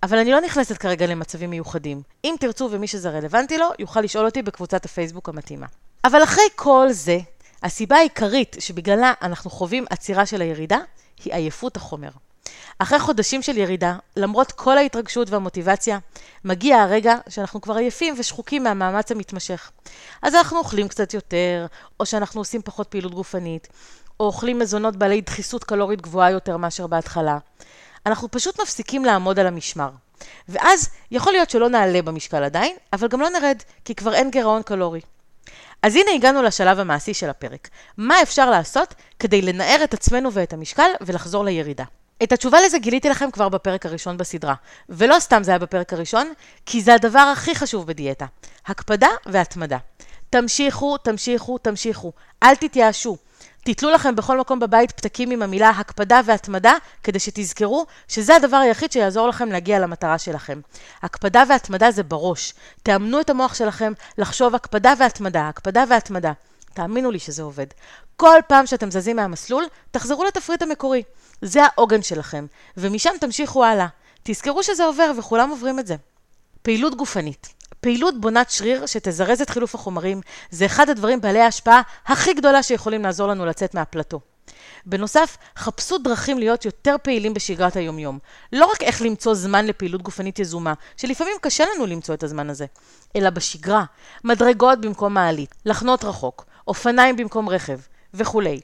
[0.03, 2.01] אבל אני לא נכנסת כרגע למצבים מיוחדים.
[2.23, 5.65] אם תרצו ומי שזה רלוונטי לו, יוכל לשאול אותי בקבוצת הפייסבוק המתאימה.
[6.03, 7.19] אבל אחרי כל זה,
[7.63, 10.79] הסיבה העיקרית שבגללה אנחנו חווים עצירה של הירידה,
[11.23, 12.09] היא עייפות החומר.
[12.81, 15.99] אחרי חודשים של ירידה, למרות כל ההתרגשות והמוטיבציה,
[16.45, 19.71] מגיע הרגע שאנחנו כבר עייפים ושחוקים מהמאמץ המתמשך.
[20.21, 21.65] אז אנחנו אוכלים קצת יותר,
[21.99, 23.67] או שאנחנו עושים פחות פעילות גופנית,
[24.19, 27.37] או אוכלים מזונות בעלי דחיסות קלורית גבוהה יותר מאשר בהתחלה.
[28.05, 29.89] אנחנו פשוט מפסיקים לעמוד על המשמר.
[30.49, 34.61] ואז יכול להיות שלא נעלה במשקל עדיין, אבל גם לא נרד, כי כבר אין גירעון
[34.61, 35.01] קלורי.
[35.81, 37.69] אז הנה הגענו לשלב המעשי של הפרק.
[37.97, 41.83] מה אפשר לעשות כדי לנער את עצמנו ואת המשקל ולחזור לירידה?
[42.23, 44.53] את התשובה לזה גיליתי לכם כבר בפרק הראשון בסדרה.
[44.89, 46.33] ולא סתם זה היה בפרק הראשון,
[46.65, 48.25] כי זה הדבר הכי חשוב בדיאטה.
[48.65, 49.77] הקפדה והתמדה.
[50.29, 52.11] תמשיכו, תמשיכו, תמשיכו.
[52.43, 53.17] אל תתייאשו.
[53.65, 58.91] תתלו לכם בכל מקום בבית פתקים עם המילה הקפדה והתמדה, כדי שתזכרו שזה הדבר היחיד
[58.91, 60.61] שיעזור לכם להגיע למטרה שלכם.
[61.01, 62.53] הקפדה והתמדה זה בראש.
[62.83, 66.31] תאמנו את המוח שלכם לחשוב הקפדה והתמדה, הקפדה והתמדה.
[66.73, 67.65] תאמינו לי שזה עובד.
[68.17, 71.03] כל פעם שאתם זזים מהמסלול, תחזרו לתפריט המקורי.
[71.41, 72.45] זה העוגן שלכם,
[72.77, 73.87] ומשם תמשיכו הלאה.
[74.23, 75.95] תזכרו שזה עובר וכולם עוברים את זה.
[76.61, 77.53] פעילות גופנית.
[77.81, 83.03] פעילות בונת שריר שתזרז את חילוף החומרים, זה אחד הדברים בעלי ההשפעה הכי גדולה שיכולים
[83.03, 84.19] לעזור לנו לצאת מהפלטו.
[84.85, 88.19] בנוסף, חפשו דרכים להיות יותר פעילים בשגרת היומיום.
[88.53, 92.65] לא רק איך למצוא זמן לפעילות גופנית יזומה, שלפעמים קשה לנו למצוא את הזמן הזה,
[93.15, 93.83] אלא בשגרה,
[94.23, 97.79] מדרגות במקום מעלית, לחנות רחוק, אופניים במקום רכב,
[98.13, 98.61] וכולי.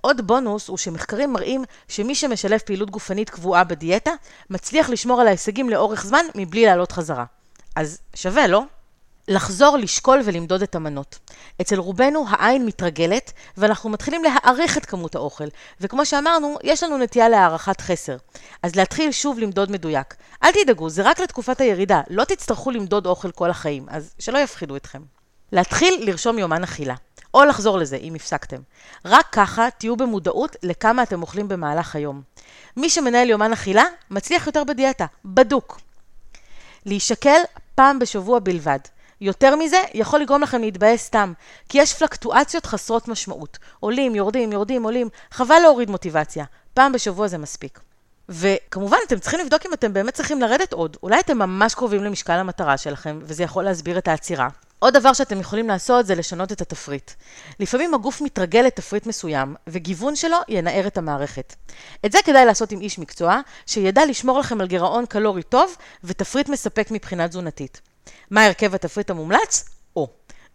[0.00, 4.10] עוד בונוס הוא שמחקרים מראים שמי שמשלב פעילות גופנית קבועה בדיאטה,
[4.50, 7.24] מצליח לשמור על ההישגים לאורך זמן מבלי לעלות חזרה.
[7.76, 8.62] אז שווה, לא?
[9.28, 11.18] לחזור, לשקול ולמדוד את המנות.
[11.60, 15.44] אצל רובנו העין מתרגלת, ואנחנו מתחילים להעריך את כמות האוכל.
[15.80, 18.16] וכמו שאמרנו, יש לנו נטייה להערכת חסר.
[18.62, 20.14] אז להתחיל שוב למדוד מדויק.
[20.42, 24.76] אל תדאגו, זה רק לתקופת הירידה, לא תצטרכו למדוד אוכל כל החיים, אז שלא יפחידו
[24.76, 25.17] אתכם.
[25.52, 26.94] להתחיל לרשום יומן אכילה.
[27.34, 28.56] או לחזור לזה, אם הפסקתם.
[29.04, 32.22] רק ככה תהיו במודעות לכמה אתם אוכלים במהלך היום.
[32.76, 35.80] מי שמנהל יומן אכילה, מצליח יותר בדיאטה, בדוק.
[36.86, 37.40] להישקל
[37.74, 38.78] פעם בשבוע בלבד.
[39.20, 41.32] יותר מזה, יכול לגרום לכם להתבאס סתם,
[41.68, 43.58] כי יש פלקטואציות חסרות משמעות.
[43.80, 46.44] עולים, יורדים, יורדים, עולים, חבל להוריד מוטיבציה.
[46.74, 47.80] פעם בשבוע זה מספיק.
[48.28, 50.96] וכמובן, אתם צריכים לבדוק אם אתם באמת צריכים לרדת עוד.
[51.02, 54.48] אולי אתם ממש קרובים למשקל המטרה שלכם, וזה יכול להסביר את העצירה.
[54.78, 57.10] עוד דבר שאתם יכולים לעשות זה לשנות את התפריט.
[57.60, 61.54] לפעמים הגוף מתרגל לתפריט מסוים, וגיוון שלו ינער את המערכת.
[62.06, 66.48] את זה כדאי לעשות עם איש מקצוע, שידע לשמור לכם על גירעון קלורי טוב, ותפריט
[66.48, 67.80] מספק מבחינה תזונתית.
[68.30, 69.64] מה הרכב התפריט המומלץ?
[69.96, 70.08] או.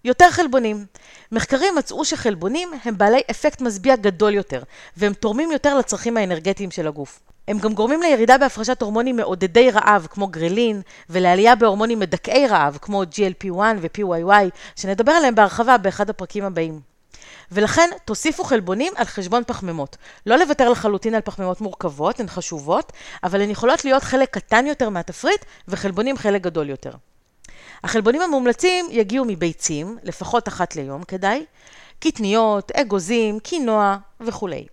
[0.06, 0.86] יותר חלבונים.
[1.32, 4.64] מחקרים מצאו שחלבונים הם בעלי אפקט משביע גדול יותר,
[4.98, 7.20] והם תורמים יותר לצרכים האנרגטיים של הגוף.
[7.48, 13.04] הם גם גורמים לירידה בהפרשת הורמונים מעודדי רעב כמו גרלין, ולעלייה בהורמונים מדכאי רעב כמו
[13.04, 16.80] GLP-1 ו-PYY, שנדבר עליהם בהרחבה באחד הפרקים הבאים.
[17.52, 19.98] ולכן תוסיפו חלבונים על חשבון פחמימות.
[20.26, 22.92] לא לוותר לחלוטין על פחמימות מורכבות, הן חשובות,
[23.24, 26.92] אבל הן יכולות להיות חלק קטן יותר מהתפריט, וחלבונים חלק גדול יותר.
[27.84, 31.46] החלבונים המומלצים יגיעו מביצים, לפחות אחת ליום כדאי,
[32.00, 34.66] קטניות, אגוזים, קינוע וכולי.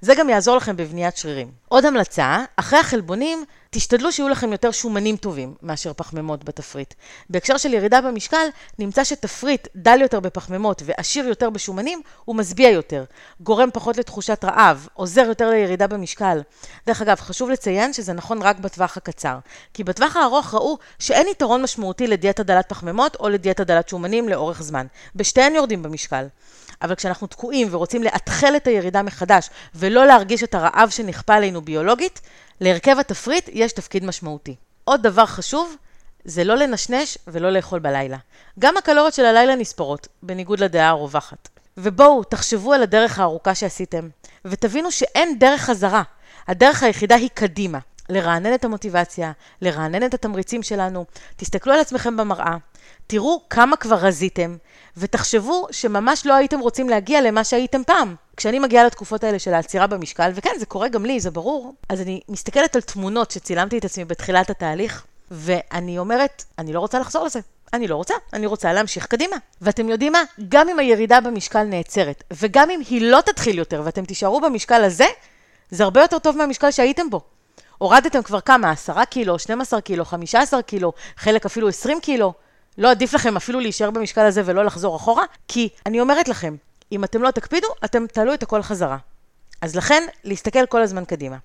[0.00, 1.50] זה גם יעזור לכם בבניית שרירים.
[1.68, 6.94] עוד המלצה, אחרי החלבונים, תשתדלו שיהיו לכם יותר שומנים טובים מאשר פחמימות בתפריט.
[7.30, 8.46] בהקשר של ירידה במשקל,
[8.78, 13.04] נמצא שתפריט דל יותר בפחמימות ועשיר יותר בשומנים, הוא משביע יותר,
[13.40, 16.40] גורם פחות לתחושת רעב, עוזר יותר לירידה במשקל.
[16.86, 19.38] דרך אגב, חשוב לציין שזה נכון רק בטווח הקצר,
[19.74, 24.62] כי בטווח הארוך ראו שאין יתרון משמעותי לדיאטה דלת פחמימות או לדיאטה דלת שומנים לאורך
[24.62, 24.86] זמן.
[25.16, 26.26] בשתיהן יורדים במשקל.
[26.82, 32.20] אבל כשאנחנו תקועים ורוצים לאתחל את הירידה מחדש ולא להרגיש את הרעב שנכפה עלינו ביולוגית,
[32.60, 34.54] להרכב התפריט יש תפקיד משמעותי.
[34.84, 35.76] עוד דבר חשוב,
[36.24, 38.16] זה לא לנשנש ולא לאכול בלילה.
[38.58, 41.48] גם הקלוריות של הלילה נספרות, בניגוד לדעה הרווחת.
[41.76, 44.08] ובואו, תחשבו על הדרך הארוכה שעשיתם,
[44.44, 46.02] ותבינו שאין דרך חזרה.
[46.48, 47.78] הדרך היחידה היא קדימה.
[48.08, 51.04] לרענן את המוטיבציה, לרענן את התמריצים שלנו.
[51.36, 52.56] תסתכלו על עצמכם במראה,
[53.06, 54.56] תראו כמה כבר רזיתם,
[54.96, 58.14] ותחשבו שממש לא הייתם רוצים להגיע למה שהייתם פעם.
[58.36, 62.00] כשאני מגיעה לתקופות האלה של העצירה במשקל, וכן, זה קורה גם לי, זה ברור, אז
[62.00, 67.24] אני מסתכלת על תמונות שצילמתי את עצמי בתחילת התהליך, ואני אומרת, אני לא רוצה לחזור
[67.24, 67.40] לזה.
[67.72, 69.36] אני לא רוצה, אני רוצה להמשיך קדימה.
[69.60, 70.22] ואתם יודעים מה?
[70.48, 75.06] גם אם הירידה במשקל נעצרת, וגם אם היא לא תתחיל יותר ואתם תישארו במשקל הזה,
[75.70, 77.20] זה הרבה יותר טוב מהמשקל שהייתם בו.
[77.78, 78.70] הורדתם כבר כמה?
[78.70, 82.32] 10 קילו, 12 קילו, 15 קילו, חלק אפילו 20 קילו.
[82.78, 85.24] לא עדיף לכם אפילו להישאר במשקל הזה ולא לחזור אחורה?
[85.48, 86.56] כי אני אומרת לכם,
[86.92, 88.96] אם אתם לא תקפידו, אתם תעלו את הכל חזרה.
[89.62, 91.36] אז לכן, להסתכל כל הזמן קדימה.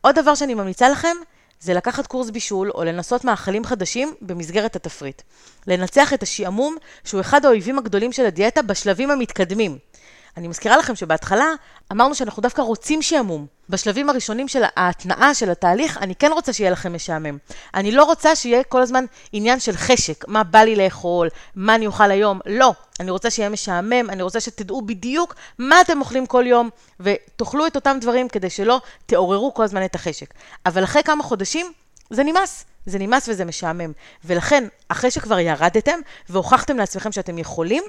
[0.00, 1.16] עוד דבר שאני ממליצה לכם,
[1.60, 5.22] זה לקחת קורס בישול או לנסות מאכלים חדשים במסגרת התפריט.
[5.66, 9.78] לנצח את השעמום, שהוא אחד האויבים הגדולים של הדיאטה בשלבים המתקדמים.
[10.36, 11.46] אני מזכירה לכם שבהתחלה
[11.92, 13.46] אמרנו שאנחנו דווקא רוצים שעמום.
[13.68, 17.38] בשלבים הראשונים של ההתנעה של התהליך, אני כן רוצה שיהיה לכם משעמם.
[17.74, 21.86] אני לא רוצה שיהיה כל הזמן עניין של חשק, מה בא לי לאכול, מה אני
[21.86, 22.40] אוכל היום.
[22.46, 26.70] לא, אני רוצה שיהיה משעמם, אני רוצה שתדעו בדיוק מה אתם אוכלים כל יום,
[27.00, 30.34] ותאכלו את אותם דברים כדי שלא תעוררו כל הזמן את החשק.
[30.66, 31.72] אבל אחרי כמה חודשים,
[32.10, 32.64] זה נמאס.
[32.86, 33.92] זה נמאס וזה משעמם.
[34.24, 37.84] ולכן, אחרי שכבר ירדתם והוכחתם לעצמכם שאתם יכולים,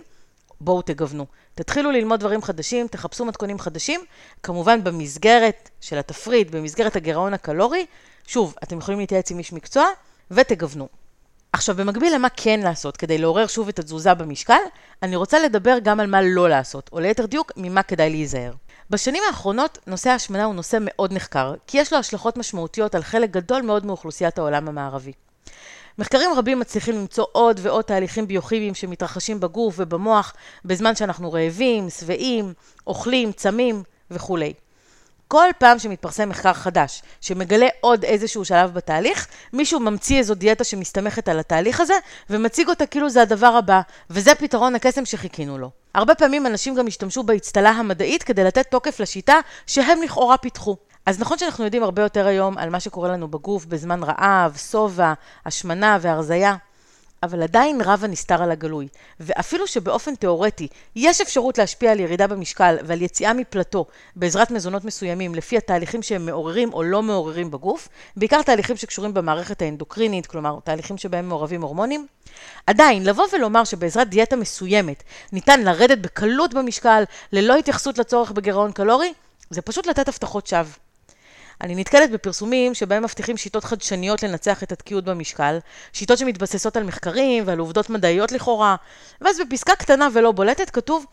[0.65, 1.25] בואו תגוונו.
[1.55, 4.01] תתחילו ללמוד דברים חדשים, תחפשו מתכונים חדשים,
[4.43, 7.85] כמובן במסגרת של התפריט, במסגרת הגירעון הקלורי.
[8.27, 9.85] שוב, אתם יכולים להתייעץ עם איש מקצוע,
[10.31, 10.87] ותגוונו.
[11.53, 14.59] עכשיו, במקביל למה כן לעשות כדי לעורר שוב את התזוזה במשקל,
[15.03, 18.53] אני רוצה לדבר גם על מה לא לעשות, או ליתר דיוק, ממה כדאי להיזהר.
[18.89, 23.29] בשנים האחרונות, נושא ההשמנה הוא נושא מאוד נחקר, כי יש לו השלכות משמעותיות על חלק
[23.29, 25.11] גדול מאוד מאוכלוסיית העולם המערבי.
[25.97, 30.33] מחקרים רבים מצליחים למצוא עוד ועוד תהליכים ביוכימיים שמתרחשים בגוף ובמוח
[30.65, 32.53] בזמן שאנחנו רעבים, שבעים,
[32.87, 34.53] אוכלים, צמים וכולי.
[35.27, 41.29] כל פעם שמתפרסם מחקר חדש, שמגלה עוד איזשהו שלב בתהליך, מישהו ממציא איזו דיאטה שמסתמכת
[41.29, 41.93] על התהליך הזה,
[42.29, 45.69] ומציג אותה כאילו זה הדבר הבא, וזה פתרון הקסם שחיכינו לו.
[45.95, 50.77] הרבה פעמים אנשים גם השתמשו באצטלה המדעית כדי לתת תוקף לשיטה שהם לכאורה פיתחו.
[51.05, 55.13] אז נכון שאנחנו יודעים הרבה יותר היום על מה שקורה לנו בגוף בזמן רעב, שובע,
[55.45, 56.55] השמנה והרזייה,
[57.23, 58.87] אבל עדיין רב הנסתר על הגלוי.
[59.19, 65.35] ואפילו שבאופן תיאורטי יש אפשרות להשפיע על ירידה במשקל ועל יציאה מפלטו בעזרת מזונות מסוימים
[65.35, 70.97] לפי התהליכים שהם מעוררים או לא מעוררים בגוף, בעיקר תהליכים שקשורים במערכת האנדוקרינית, כלומר תהליכים
[70.97, 72.07] שבהם מעורבים הורמונים,
[72.67, 79.13] עדיין, לבוא ולומר שבעזרת דיאטה מסוימת ניתן לרדת בקלות במשקל ללא התייחסות לצורך בגירעון קלורי,
[79.49, 80.84] זה פשוט לתת הבטחות שווא.
[81.61, 85.57] אני נתקלת בפרסומים שבהם מבטיחים שיטות חדשניות לנצח את התקיעות במשקל,
[85.93, 88.75] שיטות שמתבססות על מחקרים ועל עובדות מדעיות לכאורה,
[89.21, 91.05] ואז בפסקה קטנה ולא בולטת כתוב,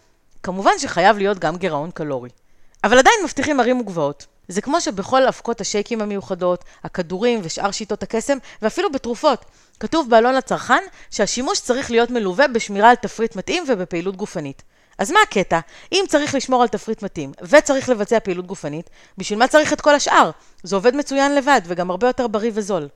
[0.42, 2.30] כמובן שחייב להיות גם גירעון קלורי.
[2.84, 4.26] אבל עדיין מבטיחים ערים וגבעות.
[4.48, 9.44] זה כמו שבכל אבקות השייקים המיוחדות, הכדורים ושאר שיטות הקסם, ואפילו בתרופות,
[9.80, 14.62] כתוב בעלון לצרכן שהשימוש צריך להיות מלווה בשמירה על תפריט מתאים ובפעילות גופנית.
[15.02, 15.60] אז מה הקטע?
[15.92, 19.94] אם צריך לשמור על תפריט מתאים וצריך לבצע פעילות גופנית, בשביל מה צריך את כל
[19.94, 20.30] השאר?
[20.62, 22.88] זה עובד מצוין לבד וגם הרבה יותר בריא וזול.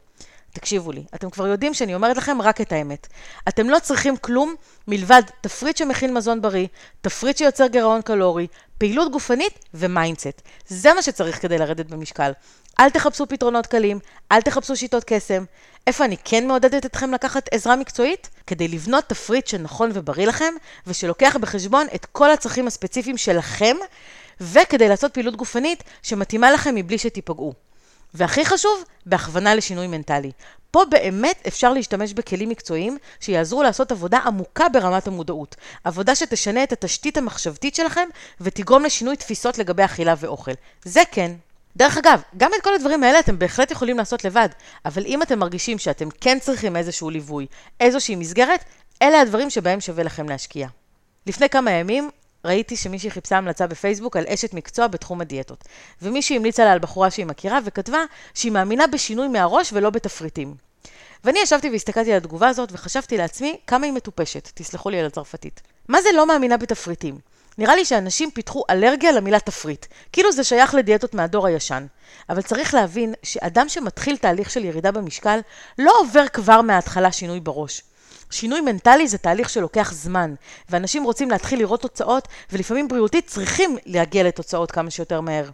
[0.57, 3.07] תקשיבו לי, אתם כבר יודעים שאני אומרת לכם רק את האמת.
[3.49, 4.55] אתם לא צריכים כלום
[4.89, 6.67] מלבד תפריט שמכין מזון בריא,
[7.01, 8.47] תפריט שיוצר גירעון קלורי,
[8.79, 10.43] פעילות גופנית ו mindset.
[10.67, 12.33] זה מה שצריך כדי לרדת במשקל.
[12.81, 13.99] אל תחפשו פתרונות קלים,
[14.33, 15.45] אל תחפשו שיטות קסם.
[15.87, 18.31] איפה אני כן מעודדת אתכם לקחת עזרה מקצועית?
[18.47, 20.55] כדי לבנות תפריט שנכון ובריא לכם,
[20.87, 23.77] ושלוקח בחשבון את כל הצרכים הספציפיים שלכם,
[24.41, 27.66] וכדי לעשות פעילות גופנית שמתאימה לכם מבלי שתיפגעו.
[28.15, 30.33] והכי חשוב, בהכוונה לשינוי מנטלי.
[30.71, 35.57] פה באמת אפשר להשתמש בכלים מקצועיים שיעזרו לעשות עבודה עמוקה ברמת המודעות.
[35.85, 38.09] עבודה שתשנה את התשתית המחשבתית שלכם
[38.41, 40.53] ותגרום לשינוי תפיסות לגבי אכילה ואוכל.
[40.85, 41.33] זה כן.
[41.77, 44.49] דרך אגב, גם את כל הדברים האלה אתם בהחלט יכולים לעשות לבד,
[44.85, 47.47] אבל אם אתם מרגישים שאתם כן צריכים איזשהו ליווי,
[47.81, 48.65] איזושהי מסגרת,
[49.03, 50.69] אלה הדברים שבהם שווה לכם להשקיע.
[51.27, 52.11] לפני כמה ימים
[52.47, 55.65] ראיתי שמישהי חיפשה המלצה בפייסבוק על אשת מקצוע בתחום הדיאטות.
[56.03, 57.99] ומישהי המליצה לה על בחורה שהיא מכירה וכתבה
[58.35, 60.55] שהיא מאמינה בשינוי מהראש ולא בתפריטים.
[61.25, 65.61] ואני ישבתי והסתכלתי על התגובה הזאת וחשבתי לעצמי כמה היא מטופשת, תסלחו לי על הצרפתית.
[65.89, 67.19] מה זה לא מאמינה בתפריטים?
[67.59, 71.87] נראה לי שאנשים פיתחו אלרגיה למילה תפריט, כאילו זה שייך לדיאטות מהדור הישן.
[72.29, 75.41] אבל צריך להבין שאדם שמתחיל תהליך של ירידה במשקל
[75.79, 77.83] לא עובר כבר מההתחלה שינוי בראש.
[78.31, 80.35] שינוי מנטלי זה תהליך שלוקח זמן,
[80.71, 85.51] ואנשים רוצים להתחיל לראות תוצאות, ולפעמים בריאותית צריכים להגיע לתוצאות כמה שיותר מהר.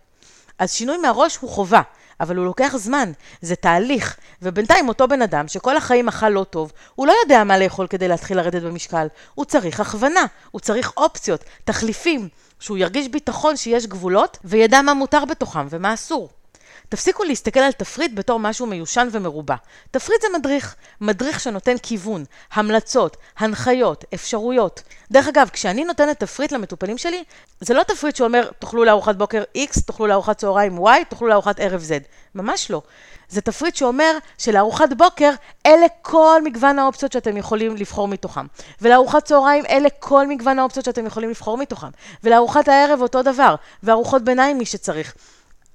[0.58, 1.82] אז שינוי מהראש הוא חובה,
[2.20, 6.72] אבל הוא לוקח זמן, זה תהליך, ובינתיים אותו בן אדם שכל החיים אכל לא טוב,
[6.94, 11.44] הוא לא יודע מה לאכול כדי להתחיל לרדת במשקל, הוא צריך הכוונה, הוא צריך אופציות,
[11.64, 12.28] תחליפים,
[12.60, 16.28] שהוא ירגיש ביטחון שיש גבולות, וידע מה מותר בתוכם ומה אסור.
[16.92, 19.54] תפסיקו להסתכל על תפריט בתור משהו מיושן ומרובע.
[19.90, 24.82] תפריט זה מדריך, מדריך שנותן כיוון, המלצות, הנחיות, אפשרויות.
[25.10, 27.24] דרך אגב, כשאני נותנת תפריט למטופלים שלי,
[27.60, 31.80] זה לא תפריט שאומר, תאכלו לארוחת בוקר X, תאכלו לארוחת צהריים Y, תאכלו לארוחת ערב
[31.80, 32.08] Z.
[32.34, 32.82] ממש לא.
[33.28, 35.30] זה תפריט שאומר שלארוחת בוקר,
[35.66, 38.46] אלה כל מגוון האופציות שאתם יכולים לבחור מתוכם.
[38.82, 41.90] ולארוחת צהריים, אלה כל מגוון האופציות שאתם יכולים לבחור מתוכם.
[42.24, 45.14] ולארוחת הערב אותו דבר, וארוחות ביניים מי שצריך.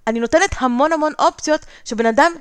[0.08, 2.32] אני נותנת המון המון אופציות שבן אדם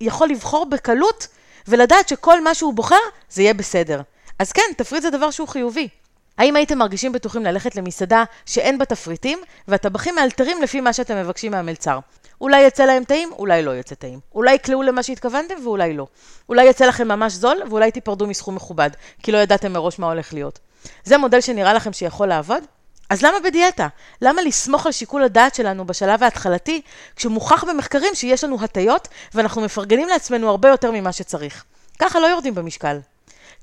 [0.00, 1.28] יכול לבחור בקלות
[1.68, 2.96] ולדעת שכל מה שהוא בוחר
[3.30, 4.00] זה יהיה בסדר.
[4.38, 5.88] אז כן, תפריט זה דבר שהוא חיובי.
[6.38, 11.52] האם הייתם מרגישים בטוחים ללכת למסעדה שאין בה תפריטים, והטבחים מאלתרים לפי מה שאתם מבקשים
[11.52, 11.98] מהמלצר?
[12.40, 14.20] אולי יצא להם טעים, אולי לא יצא טעים.
[14.34, 16.06] אולי יקלעו למה שהתכוונתם ואולי לא.
[16.48, 18.90] אולי יצא לכם ממש זול, ואולי תיפרדו מסכום מכובד,
[19.22, 20.58] כי לא ידעתם מראש מה הולך להיות.
[21.04, 22.64] זה מודל שנראה לכם שיכול לעבוד?
[23.10, 23.88] אז למה בדיאטה?
[24.22, 26.80] למה לסמוך על שיקול הדעת שלנו בשלב ההתחלתי,
[27.16, 31.64] כשמוכח במחקרים שיש לנו הטיות ואנחנו מפרגנים לעצמנו הרבה יותר ממה שצריך?
[31.98, 32.98] ככה לא יורדים במשקל.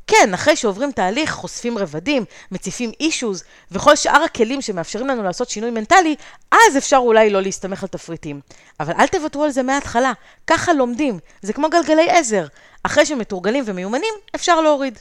[0.08, 5.72] כן, אחרי שעוברים תהליך, חושפים רבדים, מציפים אישוז, וכל שאר הכלים שמאפשרים לנו לעשות שינוי
[5.72, 6.16] מנטלי,
[6.52, 8.42] אז אפשר אולי לא להסתמך על תפריטים.
[8.80, 10.14] אבל אל תוותרו על זה מההתחלה,
[10.48, 12.48] ככה לומדים, זה כמו גלגלי עזר.
[12.84, 15.00] אחרי שמתורגלים ומיומנים, אפשר להוריד.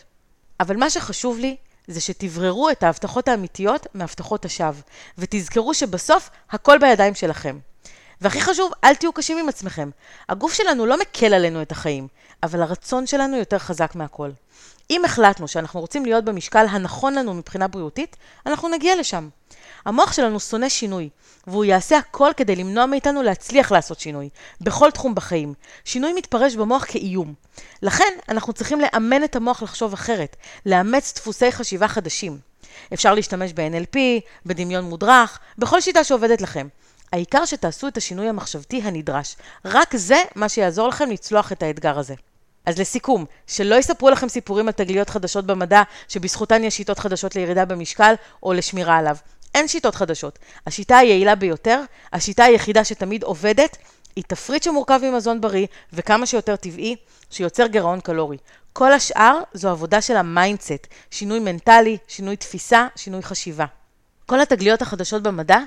[0.60, 1.56] אבל מה שחשוב לי,
[1.90, 4.82] זה שתבררו את ההבטחות האמיתיות מהבטחות השווא,
[5.18, 7.58] ותזכרו שבסוף הכל בידיים שלכם.
[8.20, 9.90] והכי חשוב, אל תהיו קשים עם עצמכם.
[10.28, 12.08] הגוף שלנו לא מקל עלינו את החיים,
[12.42, 14.30] אבל הרצון שלנו יותר חזק מהכל.
[14.90, 19.28] אם החלטנו שאנחנו רוצים להיות במשקל הנכון לנו מבחינה בריאותית, אנחנו נגיע לשם.
[19.84, 21.08] המוח שלנו שונא שינוי,
[21.46, 24.28] והוא יעשה הכל כדי למנוע מאיתנו להצליח לעשות שינוי,
[24.60, 25.54] בכל תחום בחיים.
[25.84, 27.34] שינוי מתפרש במוח כאיום.
[27.82, 32.38] לכן, אנחנו צריכים לאמן את המוח לחשוב אחרת, לאמץ דפוסי חשיבה חדשים.
[32.94, 33.98] אפשר להשתמש ב-NLP,
[34.46, 36.68] בדמיון מודרך, בכל שיטה שעובדת לכם.
[37.12, 39.36] העיקר שתעשו את השינוי המחשבתי הנדרש.
[39.64, 42.14] רק זה מה שיעזור לכם לצלוח את האתגר הזה.
[42.66, 47.64] אז לסיכום, שלא יספרו לכם סיפורים על תגליות חדשות במדע, שבזכותן יש שיטות חדשות לירידה
[47.64, 49.16] במשקל או לשמירה עליו.
[49.54, 50.38] אין שיטות חדשות.
[50.66, 53.76] השיטה היעילה ביותר, השיטה היחידה שתמיד עובדת,
[54.16, 56.96] היא תפריט שמורכב ממזון בריא וכמה שיותר טבעי,
[57.30, 58.36] שיוצר גירעון קלורי.
[58.72, 63.66] כל השאר זו עבודה של ה mindset, שינוי מנטלי, שינוי תפיסה, שינוי חשיבה.
[64.26, 65.58] כל התגליות החדשות במדע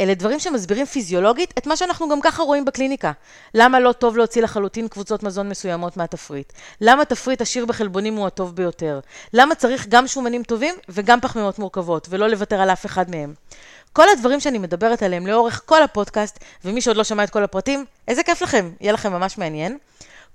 [0.00, 3.12] אלה דברים שמסבירים פיזיולוגית את מה שאנחנו גם ככה רואים בקליניקה.
[3.54, 6.52] למה לא טוב להוציא לחלוטין קבוצות מזון מסוימות מהתפריט?
[6.80, 9.00] למה תפריט עשיר בחלבונים הוא הטוב ביותר?
[9.32, 13.34] למה צריך גם שומנים טובים וגם פחמימות מורכבות, ולא לוותר על אף אחד מהם?
[13.92, 17.84] כל הדברים שאני מדברת עליהם לאורך כל הפודקאסט, ומי שעוד לא שמע את כל הפרטים,
[18.08, 19.78] איזה כיף לכם, יהיה לכם ממש מעניין.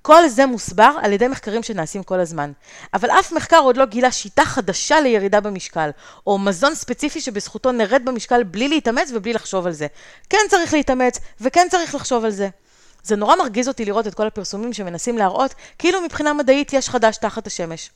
[0.01, 2.51] כל זה מוסבר על ידי מחקרים שנעשים כל הזמן.
[2.93, 5.89] אבל אף מחקר עוד לא גילה שיטה חדשה לירידה במשקל,
[6.27, 9.87] או מזון ספציפי שבזכותו נרד במשקל בלי להתאמץ ובלי לחשוב על זה.
[10.29, 12.49] כן צריך להתאמץ, וכן צריך לחשוב על זה.
[13.03, 17.17] זה נורא מרגיז אותי לראות את כל הפרסומים שמנסים להראות כאילו מבחינה מדעית יש חדש
[17.17, 17.89] תחת השמש.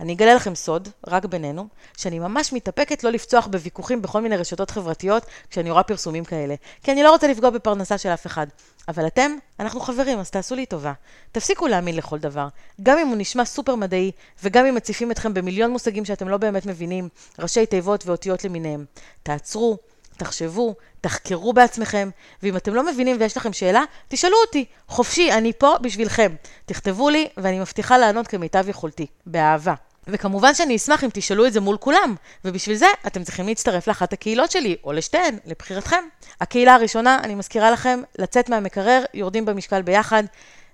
[0.00, 4.70] אני אגלה לכם סוד, רק בינינו, שאני ממש מתאפקת לא לפצוח בוויכוחים בכל מיני רשתות
[4.70, 6.54] חברתיות כשאני רואה פרסומים כאלה.
[6.82, 8.46] כי אני לא רוצה לפגוע בפרנסה של אף אחד.
[8.88, 10.92] אבל אתם, אנחנו חברים, אז תעשו לי טובה.
[11.32, 12.48] תפסיקו להאמין לכל דבר.
[12.82, 14.10] גם אם הוא נשמע סופר מדעי,
[14.44, 18.84] וגם אם מציפים אתכם במיליון מושגים שאתם לא באמת מבינים, ראשי תיבות ואותיות למיניהם.
[19.22, 19.78] תעצרו,
[20.16, 22.10] תחשבו, תחקרו בעצמכם,
[22.42, 24.64] ואם אתם לא מבינים ויש לכם שאלה, תשאלו אותי.
[24.88, 26.34] חופשי, אני פה בשבילכם.
[26.66, 29.06] תכתבו לי, ואני מבטיחה לענות כמיטב יכולתי.
[29.26, 29.74] באהבה.
[30.06, 34.12] וכמובן שאני אשמח אם תשאלו את זה מול כולם, ובשביל זה אתם צריכים להצטרף לאחת
[34.12, 36.04] הקהילות שלי, או לשתיהן, לבחירתכם.
[36.40, 40.24] הקהילה הראשונה, אני מזכירה לכם, לצאת מהמקרר, יורדים במשקל ביחד,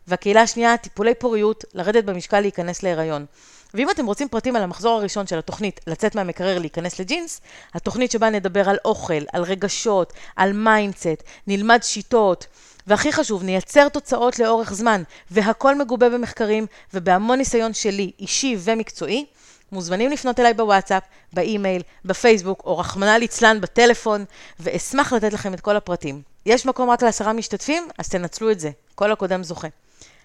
[0.08, 3.26] והקהילה השנייה, טיפולי פוריות, לרדת במשקל להיכנס להיריון.
[3.74, 7.40] ואם אתם רוצים פרטים על המחזור הראשון של התוכנית לצאת מהמקרר להיכנס לג'ינס,
[7.74, 12.46] התוכנית שבה נדבר על אוכל, על רגשות, על mindset, נלמד שיטות,
[12.86, 19.26] והכי חשוב, נייצר תוצאות לאורך זמן, והכל מגובה במחקרים ובהמון ניסיון שלי, אישי ומקצועי,
[19.72, 24.24] מוזמנים לפנות אליי בוואטסאפ, באימייל, בפייסבוק, או רחמנא ליצלן בטלפון,
[24.60, 26.22] ואשמח לתת לכם את כל הפרטים.
[26.46, 28.70] יש מקום רק לעשרה משתתפים, אז תנצלו את זה.
[28.94, 29.68] כל הקודם זוכה.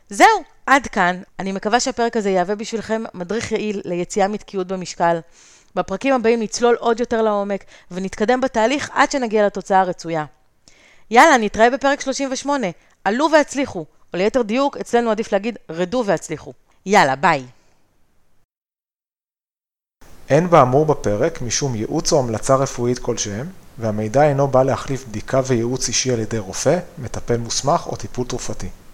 [0.10, 1.22] זהו, עד כאן.
[1.40, 5.20] אני מקווה שהפרק הזה יהווה בשבילכם מדריך יעיל ליציאה מתקיעות במשקל.
[5.76, 10.26] בפרקים הבאים נצלול עוד יותר לעומק, ונתקדם בתהליך עד שנגיע לתוצאה הרצויה.
[11.12, 12.68] יאללה, נתראה בפרק 38.
[13.04, 16.54] עלו והצליחו, או ליתר דיוק, אצלנו עדיף להגיד רדו והצליחו.
[16.86, 17.46] יאללה, ביי.
[20.30, 23.48] אין באמור בפרק משום ייעוץ או המלצה רפואית כלשהם,
[23.78, 28.68] והמידע אינו בא להחליף בדיקה וייעוץ אישי על ידי רופא, מטפל מוסמך או טיפול תרופתי.